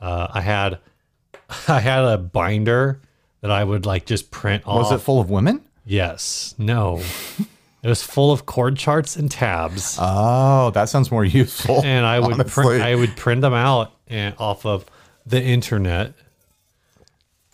[0.00, 0.78] Uh, I had,
[1.68, 3.00] I had a binder
[3.42, 4.90] that I would like just print off.
[4.90, 5.62] Was it full of women?
[5.84, 6.54] Yes.
[6.58, 7.02] No.
[7.82, 11.82] it was full of chord charts and tabs Oh, that sounds more useful.
[11.84, 12.64] and I would honestly.
[12.64, 14.84] print, I would print them out and off of
[15.26, 16.14] the internet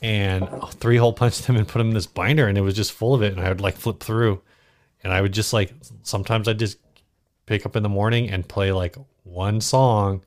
[0.02, 2.92] and three hole punch them and put them in this binder and it was just
[2.92, 4.42] full of it and I would like flip through
[5.02, 5.72] and I would just like
[6.02, 6.78] sometimes I'd just
[7.46, 10.22] pick up in the morning and play like one song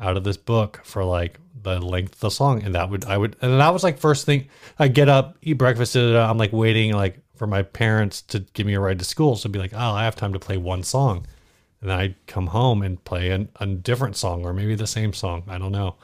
[0.00, 3.16] out of this book for like the length of the song and that would I
[3.16, 4.48] would and that was like first thing
[4.78, 8.74] I get up eat breakfast I'm like waiting like for my parents to give me
[8.74, 10.82] a ride to school so I'd be like oh I have time to play one
[10.82, 11.26] song
[11.84, 15.12] and then I'd come home and play an, a different song or maybe the same
[15.12, 15.44] song.
[15.46, 15.96] I don't know.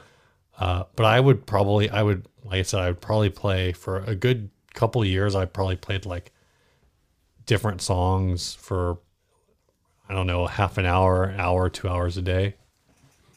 [0.59, 3.97] Uh, but I would probably, I would, like I said, I would probably play for
[3.99, 5.35] a good couple of years.
[5.35, 6.31] I probably played like
[7.45, 8.99] different songs for,
[10.07, 12.55] I don't know, half an hour, hour, two hours a day.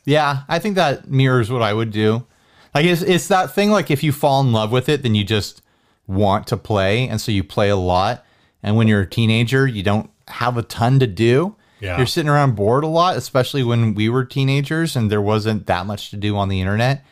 [0.05, 2.27] Yeah, I think that mirrors what I would do.
[2.75, 5.25] Like it's it's that thing like if you fall in love with it, then you
[5.25, 5.63] just
[6.07, 8.25] want to play, and so you play a lot.
[8.63, 11.57] And when you're a teenager, you don't have a ton to do.
[11.81, 11.99] Yeah.
[11.99, 15.87] You're sitting around bored a lot, especially when we were teenagers and there wasn't that
[15.87, 17.05] much to do on the internet.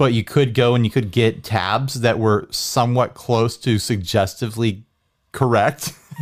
[0.00, 4.86] But you could go and you could get tabs that were somewhat close to suggestively
[5.30, 5.92] correct.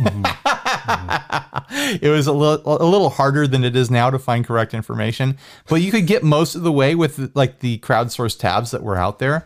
[2.01, 5.37] it was a little a little harder than it is now to find correct information,
[5.69, 8.97] but you could get most of the way with like the crowdsourced tabs that were
[8.97, 9.45] out there.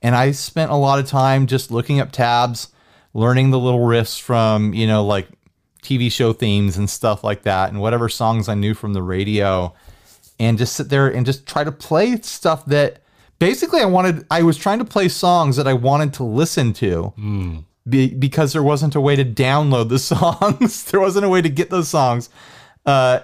[0.00, 2.68] And I spent a lot of time just looking up tabs,
[3.12, 5.28] learning the little riffs from, you know, like
[5.82, 9.74] TV show themes and stuff like that and whatever songs I knew from the radio
[10.40, 13.02] and just sit there and just try to play stuff that
[13.38, 17.12] basically I wanted I was trying to play songs that I wanted to listen to
[17.88, 20.84] be, because there wasn't a way to download the songs.
[20.84, 22.30] there wasn't a way to get those songs
[22.86, 23.20] uh,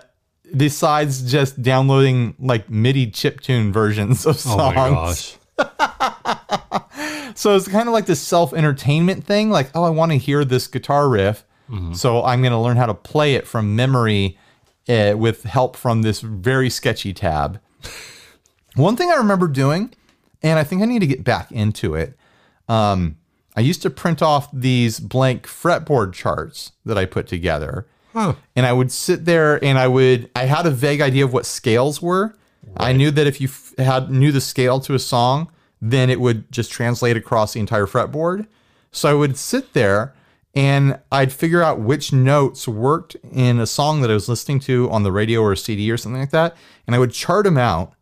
[0.57, 4.75] besides just downloading like MIDI chiptune versions of Oh songs.
[4.77, 5.37] my gosh.
[7.37, 9.49] So it's kind of like this self entertainment thing.
[9.51, 11.45] Like, oh, I want to hear this guitar riff.
[11.93, 14.37] So I'm going to learn how to play it from memory
[14.89, 17.61] uh, with help from this very sketchy tab.
[18.75, 19.95] One thing I remember doing,
[20.43, 22.17] and I think I need to get back into it.
[22.69, 23.17] Um,
[23.57, 27.87] I used to print off these blank fretboard charts that I put together.
[28.13, 28.35] Huh.
[28.57, 31.47] And I would sit there and I would, I had a vague idea of what
[31.47, 32.35] scales were.
[32.77, 36.21] I knew that if you f- had knew the scale to a song, then it
[36.21, 38.47] would just translate across the entire fretboard.
[38.93, 40.15] So I would sit there
[40.55, 44.91] and I'd figure out which notes worked in a song that I was listening to
[44.91, 46.57] on the radio or a CD or something like that.
[46.87, 47.95] And I would chart them out.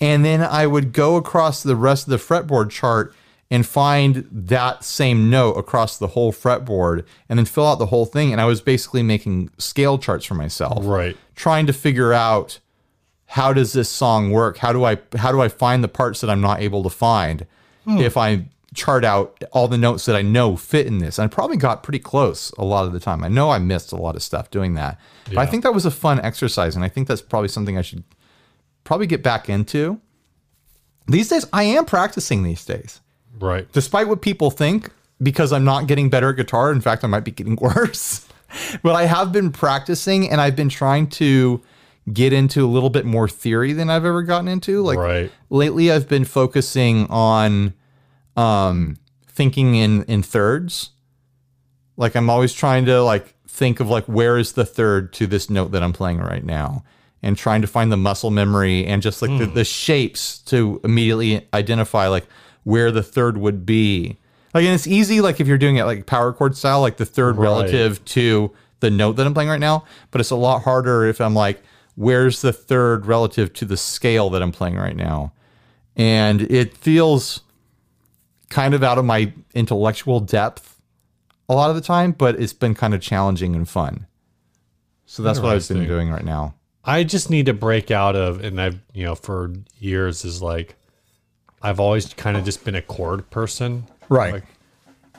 [0.00, 3.14] And then I would go across the rest of the fretboard chart
[3.50, 8.04] and find that same note across the whole fretboard and then fill out the whole
[8.04, 8.30] thing.
[8.30, 11.16] And I was basically making scale charts for myself Right.
[11.34, 12.60] trying to figure out
[13.26, 14.58] how does this song work?
[14.58, 17.46] How do I how do I find the parts that I'm not able to find
[17.84, 17.98] hmm.
[17.98, 21.18] if I chart out all the notes that I know fit in this?
[21.18, 23.24] And I probably got pretty close a lot of the time.
[23.24, 24.98] I know I missed a lot of stuff doing that.
[25.26, 27.82] But I think that was a fun exercise and I think that's probably something I
[27.82, 28.04] should
[28.88, 30.00] probably get back into.
[31.06, 33.00] These days I am practicing these days
[33.38, 33.70] Right.
[33.72, 34.90] despite what people think,
[35.22, 36.72] because I'm not getting better at guitar.
[36.72, 38.26] In fact, I might be getting worse.
[38.82, 41.60] but I have been practicing and I've been trying to
[42.12, 44.80] get into a little bit more theory than I've ever gotten into.
[44.82, 45.30] Like Right.
[45.50, 47.74] lately, I've been focusing on
[48.36, 50.90] um, thinking in in thirds.
[51.96, 55.50] Like I'm always trying to like think of like where is the third to this
[55.50, 56.84] note that I'm playing right now,
[57.22, 59.54] and trying to find the muscle memory and just like the, hmm.
[59.54, 62.26] the shapes to immediately identify like
[62.64, 64.18] where the third would be.
[64.54, 67.06] Like and it's easy like if you're doing it like power chord style, like the
[67.06, 67.44] third Right.
[67.44, 69.84] relative to the note that I'm playing right now.
[70.10, 71.62] But it's a lot harder if I'm like,
[71.96, 75.32] where's the third relative to the scale that I'm playing right now?
[75.96, 77.40] And it feels
[78.50, 80.76] kind of out of my intellectual depth
[81.48, 84.06] a lot of the time, but it's been kind of challenging and fun.
[85.06, 86.54] So that's what I've been doing right now.
[86.84, 90.76] I just need to break out of, and I've, you know, for years is like,
[91.60, 93.86] I've always kind of just been a chord person.
[94.08, 94.34] Right.
[94.34, 94.44] Like,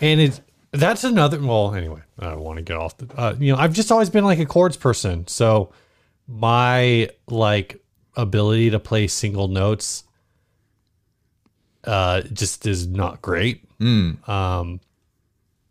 [0.01, 0.41] and it's,
[0.72, 3.74] that's another, well, anyway, I don't want to get off the, uh, you know, I've
[3.74, 5.28] just always been like a chords person.
[5.28, 5.74] So
[6.28, 7.84] my like
[8.16, 10.03] ability to play single notes
[11.86, 13.64] uh just is not great.
[14.28, 14.80] Um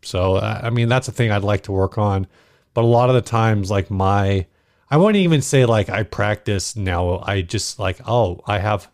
[0.01, 2.27] so I I mean that's a thing I'd like to work on.
[2.73, 4.47] But a lot of the times like my
[4.91, 7.19] I wouldn't even say like I practice now.
[7.25, 8.89] I just like, oh, I have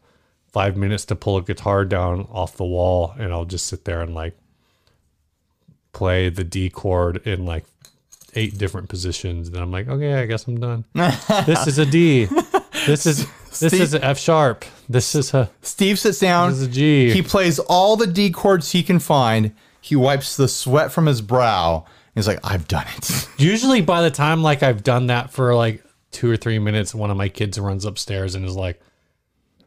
[0.52, 4.02] five minutes to pull a guitar down off the wall and I'll just sit there
[4.02, 4.38] and like
[5.94, 7.66] play the D chord in like
[8.36, 9.48] eight different positions.
[9.48, 10.86] And I'm like, okay, I guess I'm done.
[10.94, 12.26] this is a D.
[12.86, 13.26] This is
[13.60, 14.66] this is an F sharp.
[14.90, 16.52] This is a Steve sits down.
[16.52, 17.12] this is a G.
[17.12, 19.56] He plays all the D chords he can find.
[19.82, 21.86] He wipes the sweat from his brow.
[22.16, 23.30] He's like, I've done it.
[23.38, 27.12] Usually by the time like I've done that for like two or three minutes, one
[27.12, 28.80] of my kids runs upstairs and is like,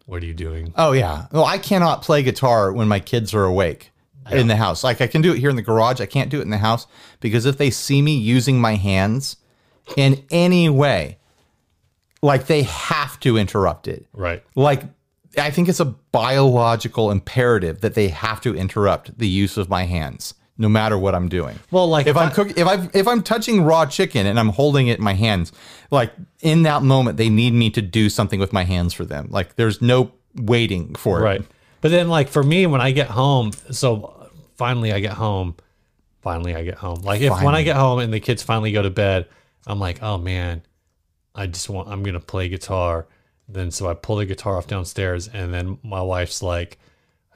[0.07, 0.73] What are you doing?
[0.75, 1.27] Oh yeah.
[1.31, 3.93] Well, I cannot play guitar when my kids are awake
[4.31, 4.83] in the house.
[4.83, 6.01] Like I can do it here in the garage.
[6.01, 6.87] I can't do it in the house
[7.21, 9.37] because if they see me using my hands
[9.97, 11.19] in any way,
[12.23, 14.07] like they have to interrupt it.
[14.13, 14.43] Right.
[14.55, 14.85] Like
[15.37, 19.85] I think it's a biological imperative that they have to interrupt the use of my
[19.85, 21.59] hands no matter what I'm doing.
[21.71, 24.89] Well, like if I'm cooking, if I if I'm touching raw chicken and I'm holding
[24.89, 25.53] it in my hands,
[25.91, 29.29] like in that moment, they need me to do something with my hands for them.
[29.31, 31.23] Like there's no waiting for it.
[31.23, 31.43] Right.
[31.81, 35.55] But then, like for me, when I get home, so finally I get home.
[36.21, 37.01] Finally, I get home.
[37.03, 39.29] Like if when I get home and the kids finally go to bed,
[39.67, 40.63] I'm like, oh man,
[41.35, 41.89] I just want.
[41.89, 43.07] I'm gonna play guitar.
[43.49, 46.79] Then so I pull the guitar off downstairs, and then my wife's like,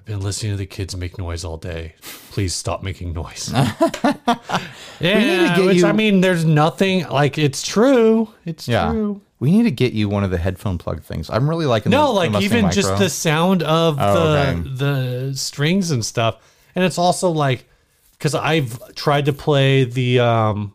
[0.02, 1.94] I've been listening to the kids make noise all day.
[2.32, 3.52] Please stop making noise.
[3.54, 8.28] yeah, get which you- I mean, there's nothing like it's true.
[8.44, 8.90] It's Yeah.
[8.90, 9.20] true.
[9.38, 11.30] We need to get you one of the headphone plug things.
[11.30, 14.48] I'm really liking No, the, the like Mustang even just the sound of Oh, the
[14.48, 14.68] okay.
[14.74, 16.38] the strings and stuff.
[16.74, 17.66] And it's also like
[18.12, 20.74] because I've tried to play the um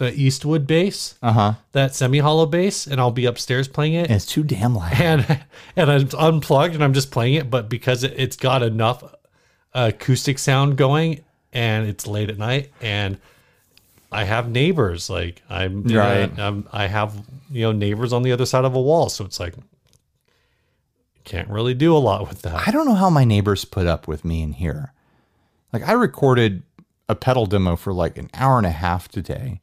[0.00, 1.52] the Eastwood bass, Uh-huh.
[1.72, 4.06] that semi hollow bass, and I'll be upstairs playing it.
[4.06, 4.92] And it's too damn loud.
[4.98, 5.40] And
[5.76, 9.04] and it's unplugged and I'm just playing it, but because it, it's got enough
[9.74, 11.20] acoustic sound going
[11.52, 13.18] and it's late at night and
[14.10, 16.36] I have neighbors like I'm Right.
[16.38, 17.14] I'm, I have
[17.50, 19.54] you know neighbors on the other side of a wall, so it's like
[21.24, 22.66] can't really do a lot with that.
[22.66, 24.92] I don't know how my neighbors put up with me in here.
[25.72, 26.62] Like I recorded
[27.08, 29.60] a pedal demo for like an hour and a half today.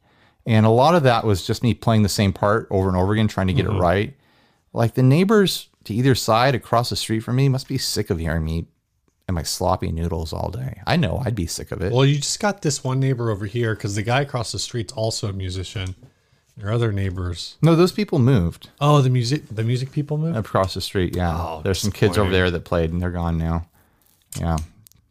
[0.48, 3.12] And a lot of that was just me playing the same part over and over
[3.12, 3.76] again, trying to get Mm-hmm.
[3.76, 4.16] it right.
[4.72, 8.18] Like the neighbors to either side across the street from me must be sick of
[8.18, 8.66] hearing me
[9.26, 10.80] and my sloppy noodles all day.
[10.86, 11.92] I know I'd be sick of it.
[11.92, 14.92] Well, you just got this one neighbor over here because the guy across the street's
[14.94, 15.94] also a musician.
[16.56, 17.56] Your other neighbors.
[17.62, 20.36] no, those people moved Oh, the music the music people moved.
[20.36, 21.14] across the street.
[21.14, 21.36] Yeah.
[21.36, 23.68] Oh, There's some kids over there that played and they're gone now.
[24.40, 24.56] Yeah.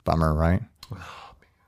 [0.04, 0.62] Bummer, right?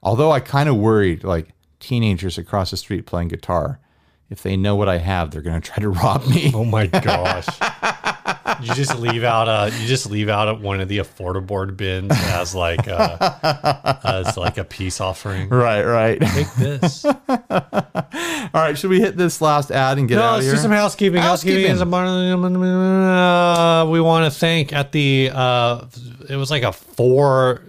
[0.04, 1.50] Although I kind of worried, like
[1.80, 3.80] teenagers across the street playing guitar,
[4.30, 6.52] if they know what I have, they're going to try to rob me.
[6.54, 7.48] Oh my gosh.
[8.62, 12.54] you just leave out a you just leave out one of the affordable bins as
[12.54, 15.50] like a, as like a peace offering.
[15.50, 16.20] right, right.
[16.22, 17.06] Take this.
[17.06, 17.16] All
[18.54, 20.56] right, should we hit this last ad and get No, out of let's here?
[20.56, 21.22] do some housekeeping.
[21.22, 25.86] Housekeeping, is a uh, we want to thank at the uh,
[26.28, 27.62] it was like a four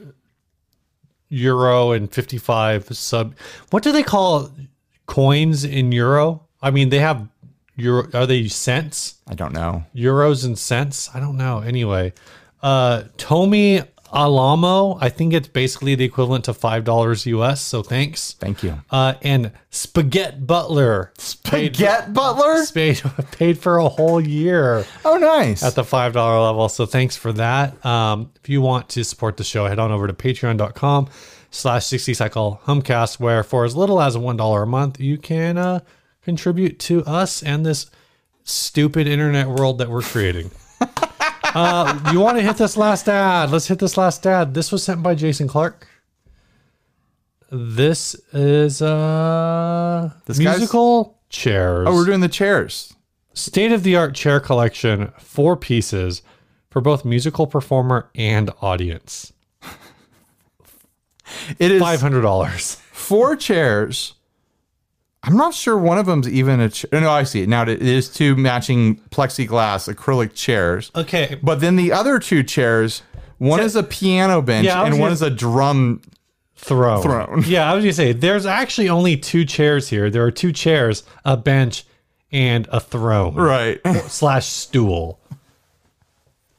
[1.31, 3.35] euro and fifty five sub.
[3.71, 4.51] What do they call
[5.07, 6.47] coins in euro?
[6.61, 7.27] I mean, they have
[7.77, 8.09] euro.
[8.13, 9.17] Are they cents?
[9.27, 9.85] I don't know.
[9.95, 11.09] euros and cents.
[11.15, 11.61] I don't know.
[11.61, 12.13] Anyway,
[12.63, 13.83] uh, Tomi
[14.13, 14.99] Alamo.
[15.01, 17.61] I think it's basically the equivalent to five dollars US.
[17.61, 18.33] So thanks.
[18.35, 18.81] Thank you.
[18.91, 21.13] Uh, and Spaghetti Butler
[21.45, 21.79] paid,
[22.13, 22.65] Butler?
[22.75, 23.03] paid
[23.33, 25.63] paid for a whole year Oh, nice.
[25.63, 26.69] at the five dollar level.
[26.69, 27.85] So thanks for that.
[27.87, 31.09] Um, if you want to support the show, head on over to patreon.com
[31.53, 35.59] slash 60 cycle humcast where for as little as one dollar a month you can
[35.59, 35.81] uh,
[36.23, 37.91] contribute to us and this
[38.45, 40.51] stupid internet world that we're creating.
[41.55, 43.51] Uh, you want to hit this last ad?
[43.51, 44.55] Let's hit this last ad.
[44.55, 45.87] This was sent by Jason Clark.
[47.53, 52.95] This is uh This guy's- musical chairs oh, we're doing the chairs.
[53.35, 56.23] state of the art chair collection, four pieces
[56.71, 59.33] for both musical performer and audience.
[61.59, 62.77] It is Five hundred dollars.
[62.93, 64.15] four chairs.
[65.23, 66.89] I'm not sure one of them's even a chair.
[67.01, 67.49] No, I see it.
[67.49, 70.91] Now it is two matching plexiglass acrylic chairs.
[70.95, 73.03] Okay, But then the other two chairs,
[73.39, 76.01] one is a piano bench Yeah, and one is a drum.
[76.55, 77.03] throne.
[77.03, 77.45] Throne.
[77.47, 80.09] Yeah, I was gonna say there's actually only two chairs here.
[80.11, 81.85] There are two chairs, a bench,
[82.33, 83.81] and a throne Right.
[84.09, 85.19] slash stool.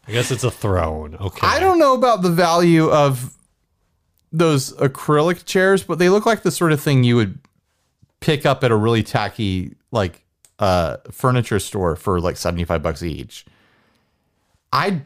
[0.08, 1.16] I guess it's a throne.
[1.20, 1.48] Okay.
[1.48, 3.36] I don't know about the value of
[4.32, 7.40] those acrylic chairs, but they look like the sort of thing you would
[8.22, 10.24] pick up at a really tacky like
[10.60, 13.46] uh, furniture store for like 75 bucks each.
[14.72, 15.02] I,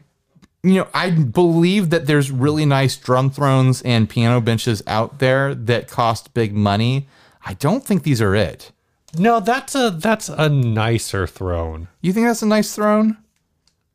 [0.62, 5.54] you know, I believe that there's really nice drum thrones and piano benches out there
[5.54, 7.08] that cost big money.
[7.44, 8.70] I don't think these are it.
[9.18, 11.88] No, that's a that's a nicer throne.
[12.02, 13.16] You think that's a nice throne?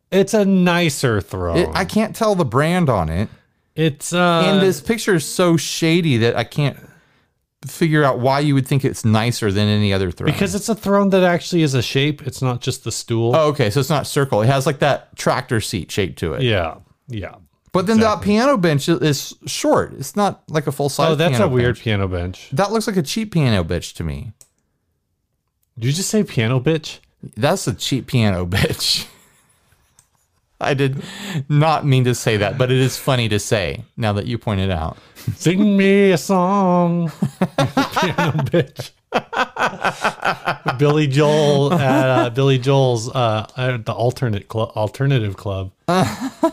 [0.09, 1.57] It's a nicer throne.
[1.57, 3.29] It, I can't tell the brand on it.
[3.75, 6.77] it's uh And this picture is so shady that I can't
[7.67, 10.31] figure out why you would think it's nicer than any other throne.
[10.31, 12.25] because it's a throne that actually is a shape.
[12.25, 13.35] It's not just the stool.
[13.35, 14.41] oh, okay, so it's not circle.
[14.41, 16.41] It has like that tractor seat shape to it.
[16.41, 16.77] Yeah.
[17.07, 17.35] Yeah.
[17.73, 19.93] But then that piano bench is- short.
[19.93, 21.11] It's not like a full size.
[21.11, 21.83] Oh, that's a weird bench.
[21.83, 22.49] piano bench.
[22.51, 24.33] That looks like a cheap piano bench to me.
[25.79, 26.99] Did you just say piano bitch?
[27.37, 29.05] That's a cheap piano bench.
[30.61, 31.01] I did
[31.49, 34.69] not mean to say that, but it is funny to say now that you pointed
[34.69, 34.97] out.
[35.35, 37.09] Sing me a song,
[37.39, 38.91] piano bitch.
[40.77, 45.71] Billy Joel at uh, Billy Joel's uh, at the alternate club, alternative club.
[45.87, 46.51] I,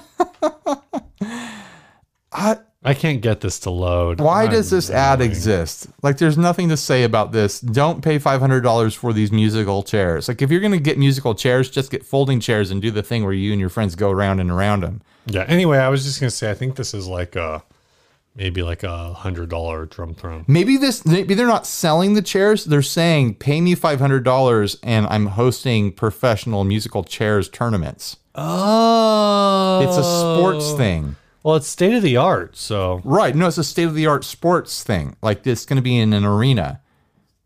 [2.84, 4.20] I can't get this to load.
[4.20, 5.30] why I'm does this ad annoying.
[5.32, 5.88] exist?
[6.02, 7.60] Like, there's nothing to say about this.
[7.60, 10.28] Don't pay $500 for these musical chairs.
[10.28, 13.02] Like, if you're going to get musical chairs, just get folding chairs and do the
[13.02, 15.02] thing where you and your friends go around and around them.
[15.26, 15.44] Yeah.
[15.48, 17.62] Anyway, I was just gonna say I think this is like a
[18.34, 20.46] maybe like a hundred dollar drum throne.
[20.48, 22.64] Maybe this, maybe they're not selling the chairs.
[22.64, 28.16] They're saying, pay me $500 and I'm hosting professional musical chairs tournaments.
[28.34, 31.16] Oh, It's a sports thing.
[31.42, 32.56] Well, it's state of the art.
[32.56, 33.34] So Right.
[33.34, 35.16] No, it's a state of the art sports thing.
[35.22, 36.80] Like it's going to be in an arena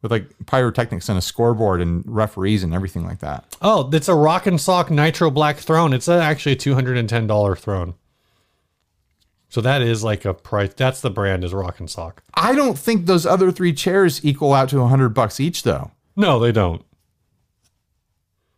[0.01, 3.57] with like pyrotechnics and a scoreboard and referees and everything like that.
[3.62, 5.93] oh, it's a Roc-N-Soc nitro black throne.
[5.93, 7.95] It's uh, actually a two hundred and ten dollar throne.
[9.49, 10.72] So that is like a price.
[10.74, 12.22] That's the brand is Roc-N-Soc.
[12.34, 15.93] I don't think those other three chairs equal out to a hundred bucks each though.
[16.16, 16.82] No, they don't.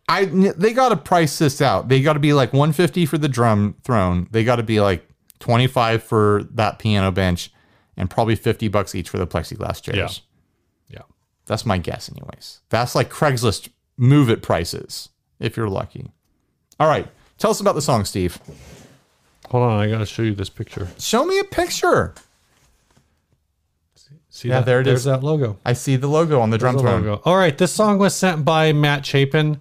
[0.09, 1.89] I they got to price this out.
[1.89, 4.29] They got to be like 150 for the drum throne.
[4.31, 5.07] They got to be like
[5.45, 7.53] 25 for that piano bench
[7.99, 10.23] and probably 50 bucks each for the plexiglass chairs.
[10.89, 10.97] Yeah.
[11.01, 11.03] Yeah.
[11.45, 12.61] That's my guess anyways.
[12.71, 13.69] That's like Craigslist
[13.99, 16.11] move it prices if you're lucky.
[16.81, 17.07] All right.
[17.37, 18.39] Tell us about the song, Steve.
[19.51, 20.89] Hold on, I gotta show you this picture.
[20.99, 22.15] Show me a picture.
[24.31, 24.67] See Yeah, that?
[24.67, 25.05] there it There's is.
[25.05, 25.59] that logo.
[25.65, 27.05] I see the logo on the drum throne.
[27.05, 27.23] logo.
[27.27, 29.61] All right, this song was sent by Matt Chapin.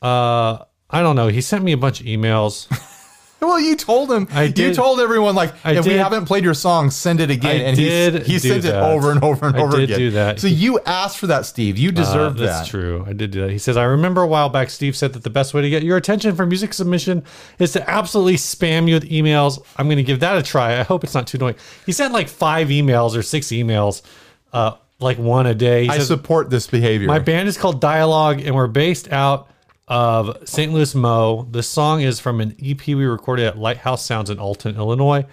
[0.00, 1.28] Uh, I don't know.
[1.28, 2.66] He sent me a bunch of emails.
[3.44, 4.26] Well, you told him.
[4.32, 7.50] I You told everyone like, I if we haven't played your song, send it again.
[7.60, 8.82] I and he- did he, sent it that.
[8.82, 9.98] over and over and I over did again.
[9.98, 10.40] do that.
[10.40, 11.76] So you asked for that, Steve.
[11.76, 12.66] You Uh, deserve that's that.
[12.68, 13.04] true.
[13.06, 13.50] I did do that.
[13.50, 15.82] He says, I remember a while back, Steve said that the best way to get
[15.82, 17.22] your attention for music submission
[17.58, 19.62] is to absolutely spam you with emails.
[19.76, 20.80] I'm going to give that a try.
[20.80, 21.56] I hope it's not too annoying.
[21.84, 24.00] He sent like five emails or six emails,
[24.54, 25.84] uh, like one a day.
[25.84, 27.08] He I says, support this behavior.
[27.08, 29.50] My band is called Dialogue, and we're based out
[29.86, 30.72] of St.
[30.72, 31.46] Louis, Mo.
[31.50, 35.26] This song is from an EP we recorded at Lighthouse Sounds in Alton, Illinois.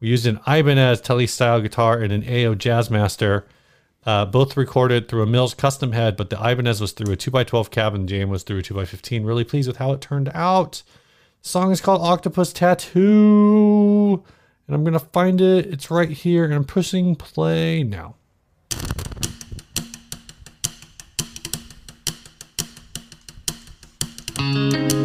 [0.00, 3.44] We used an Ibanez Tele style guitar and an AO Jazzmaster,
[4.06, 7.70] uh, both recorded through a Mills custom head, but the Ibanez was through a 2x12
[7.70, 9.26] cab and Jam was through a 2x15.
[9.26, 10.82] Really pleased with how it turned out.
[11.42, 14.24] The song is called Octopus Tattoo,
[14.66, 15.66] and I'm going to find it.
[15.66, 18.14] It's right here, and I'm pushing play now.
[24.48, 24.97] By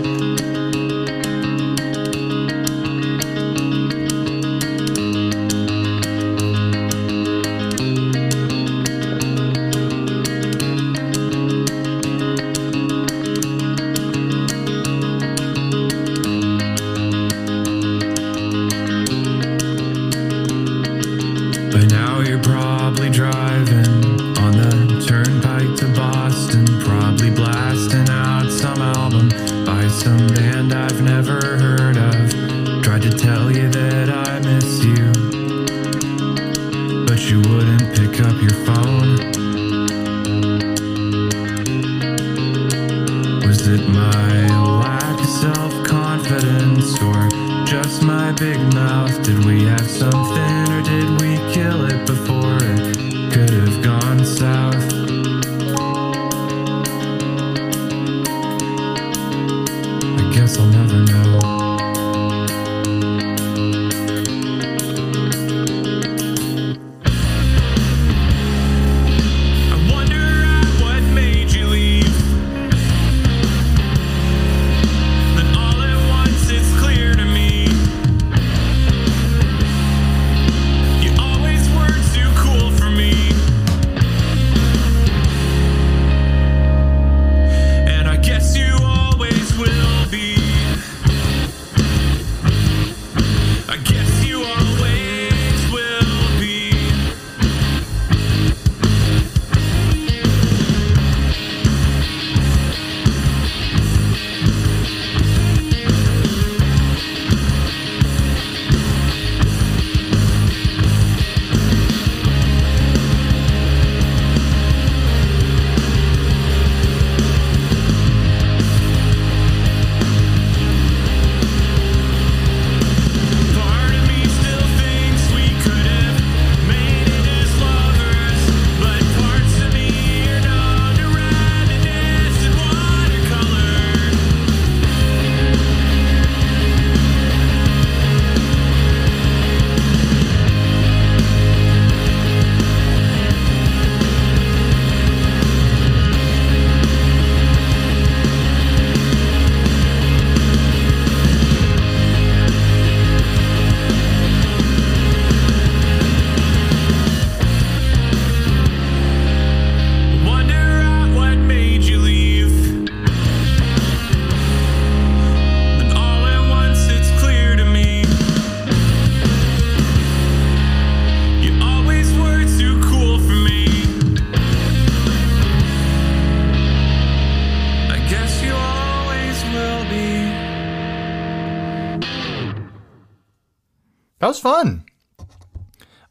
[184.34, 184.84] was fun.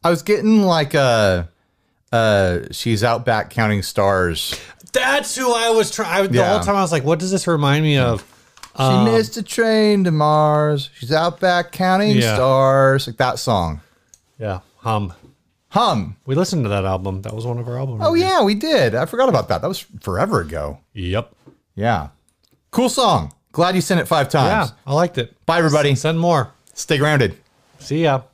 [0.03, 1.49] I was getting like a,
[2.11, 4.59] uh, she's out back counting stars.
[4.93, 6.31] That's who I was trying.
[6.31, 6.49] The Yeah.
[6.53, 8.23] whole time I was like, what does this remind me of?
[8.77, 10.89] She missed a train to Mars.
[10.99, 12.35] She's out back counting Yeah.
[12.35, 13.07] stars.
[13.07, 13.81] Like that song.
[14.39, 15.13] Yeah, hum.
[15.69, 16.15] Hum.
[16.25, 17.21] We listened to that album.
[17.23, 18.01] That was one of our albums.
[18.05, 18.95] Oh yeah, we did.
[18.95, 19.61] I forgot about that.
[19.61, 20.79] That was forever ago.
[20.93, 21.33] Yep.
[21.75, 22.09] Yeah.
[22.71, 23.33] Cool song.
[23.51, 24.73] Glad you sent it five Yeah, times.
[24.87, 25.35] I liked it.
[25.45, 25.93] Bye everybody.
[25.95, 26.51] Send more.
[26.73, 27.37] Stay grounded.
[27.83, 28.32] See ya.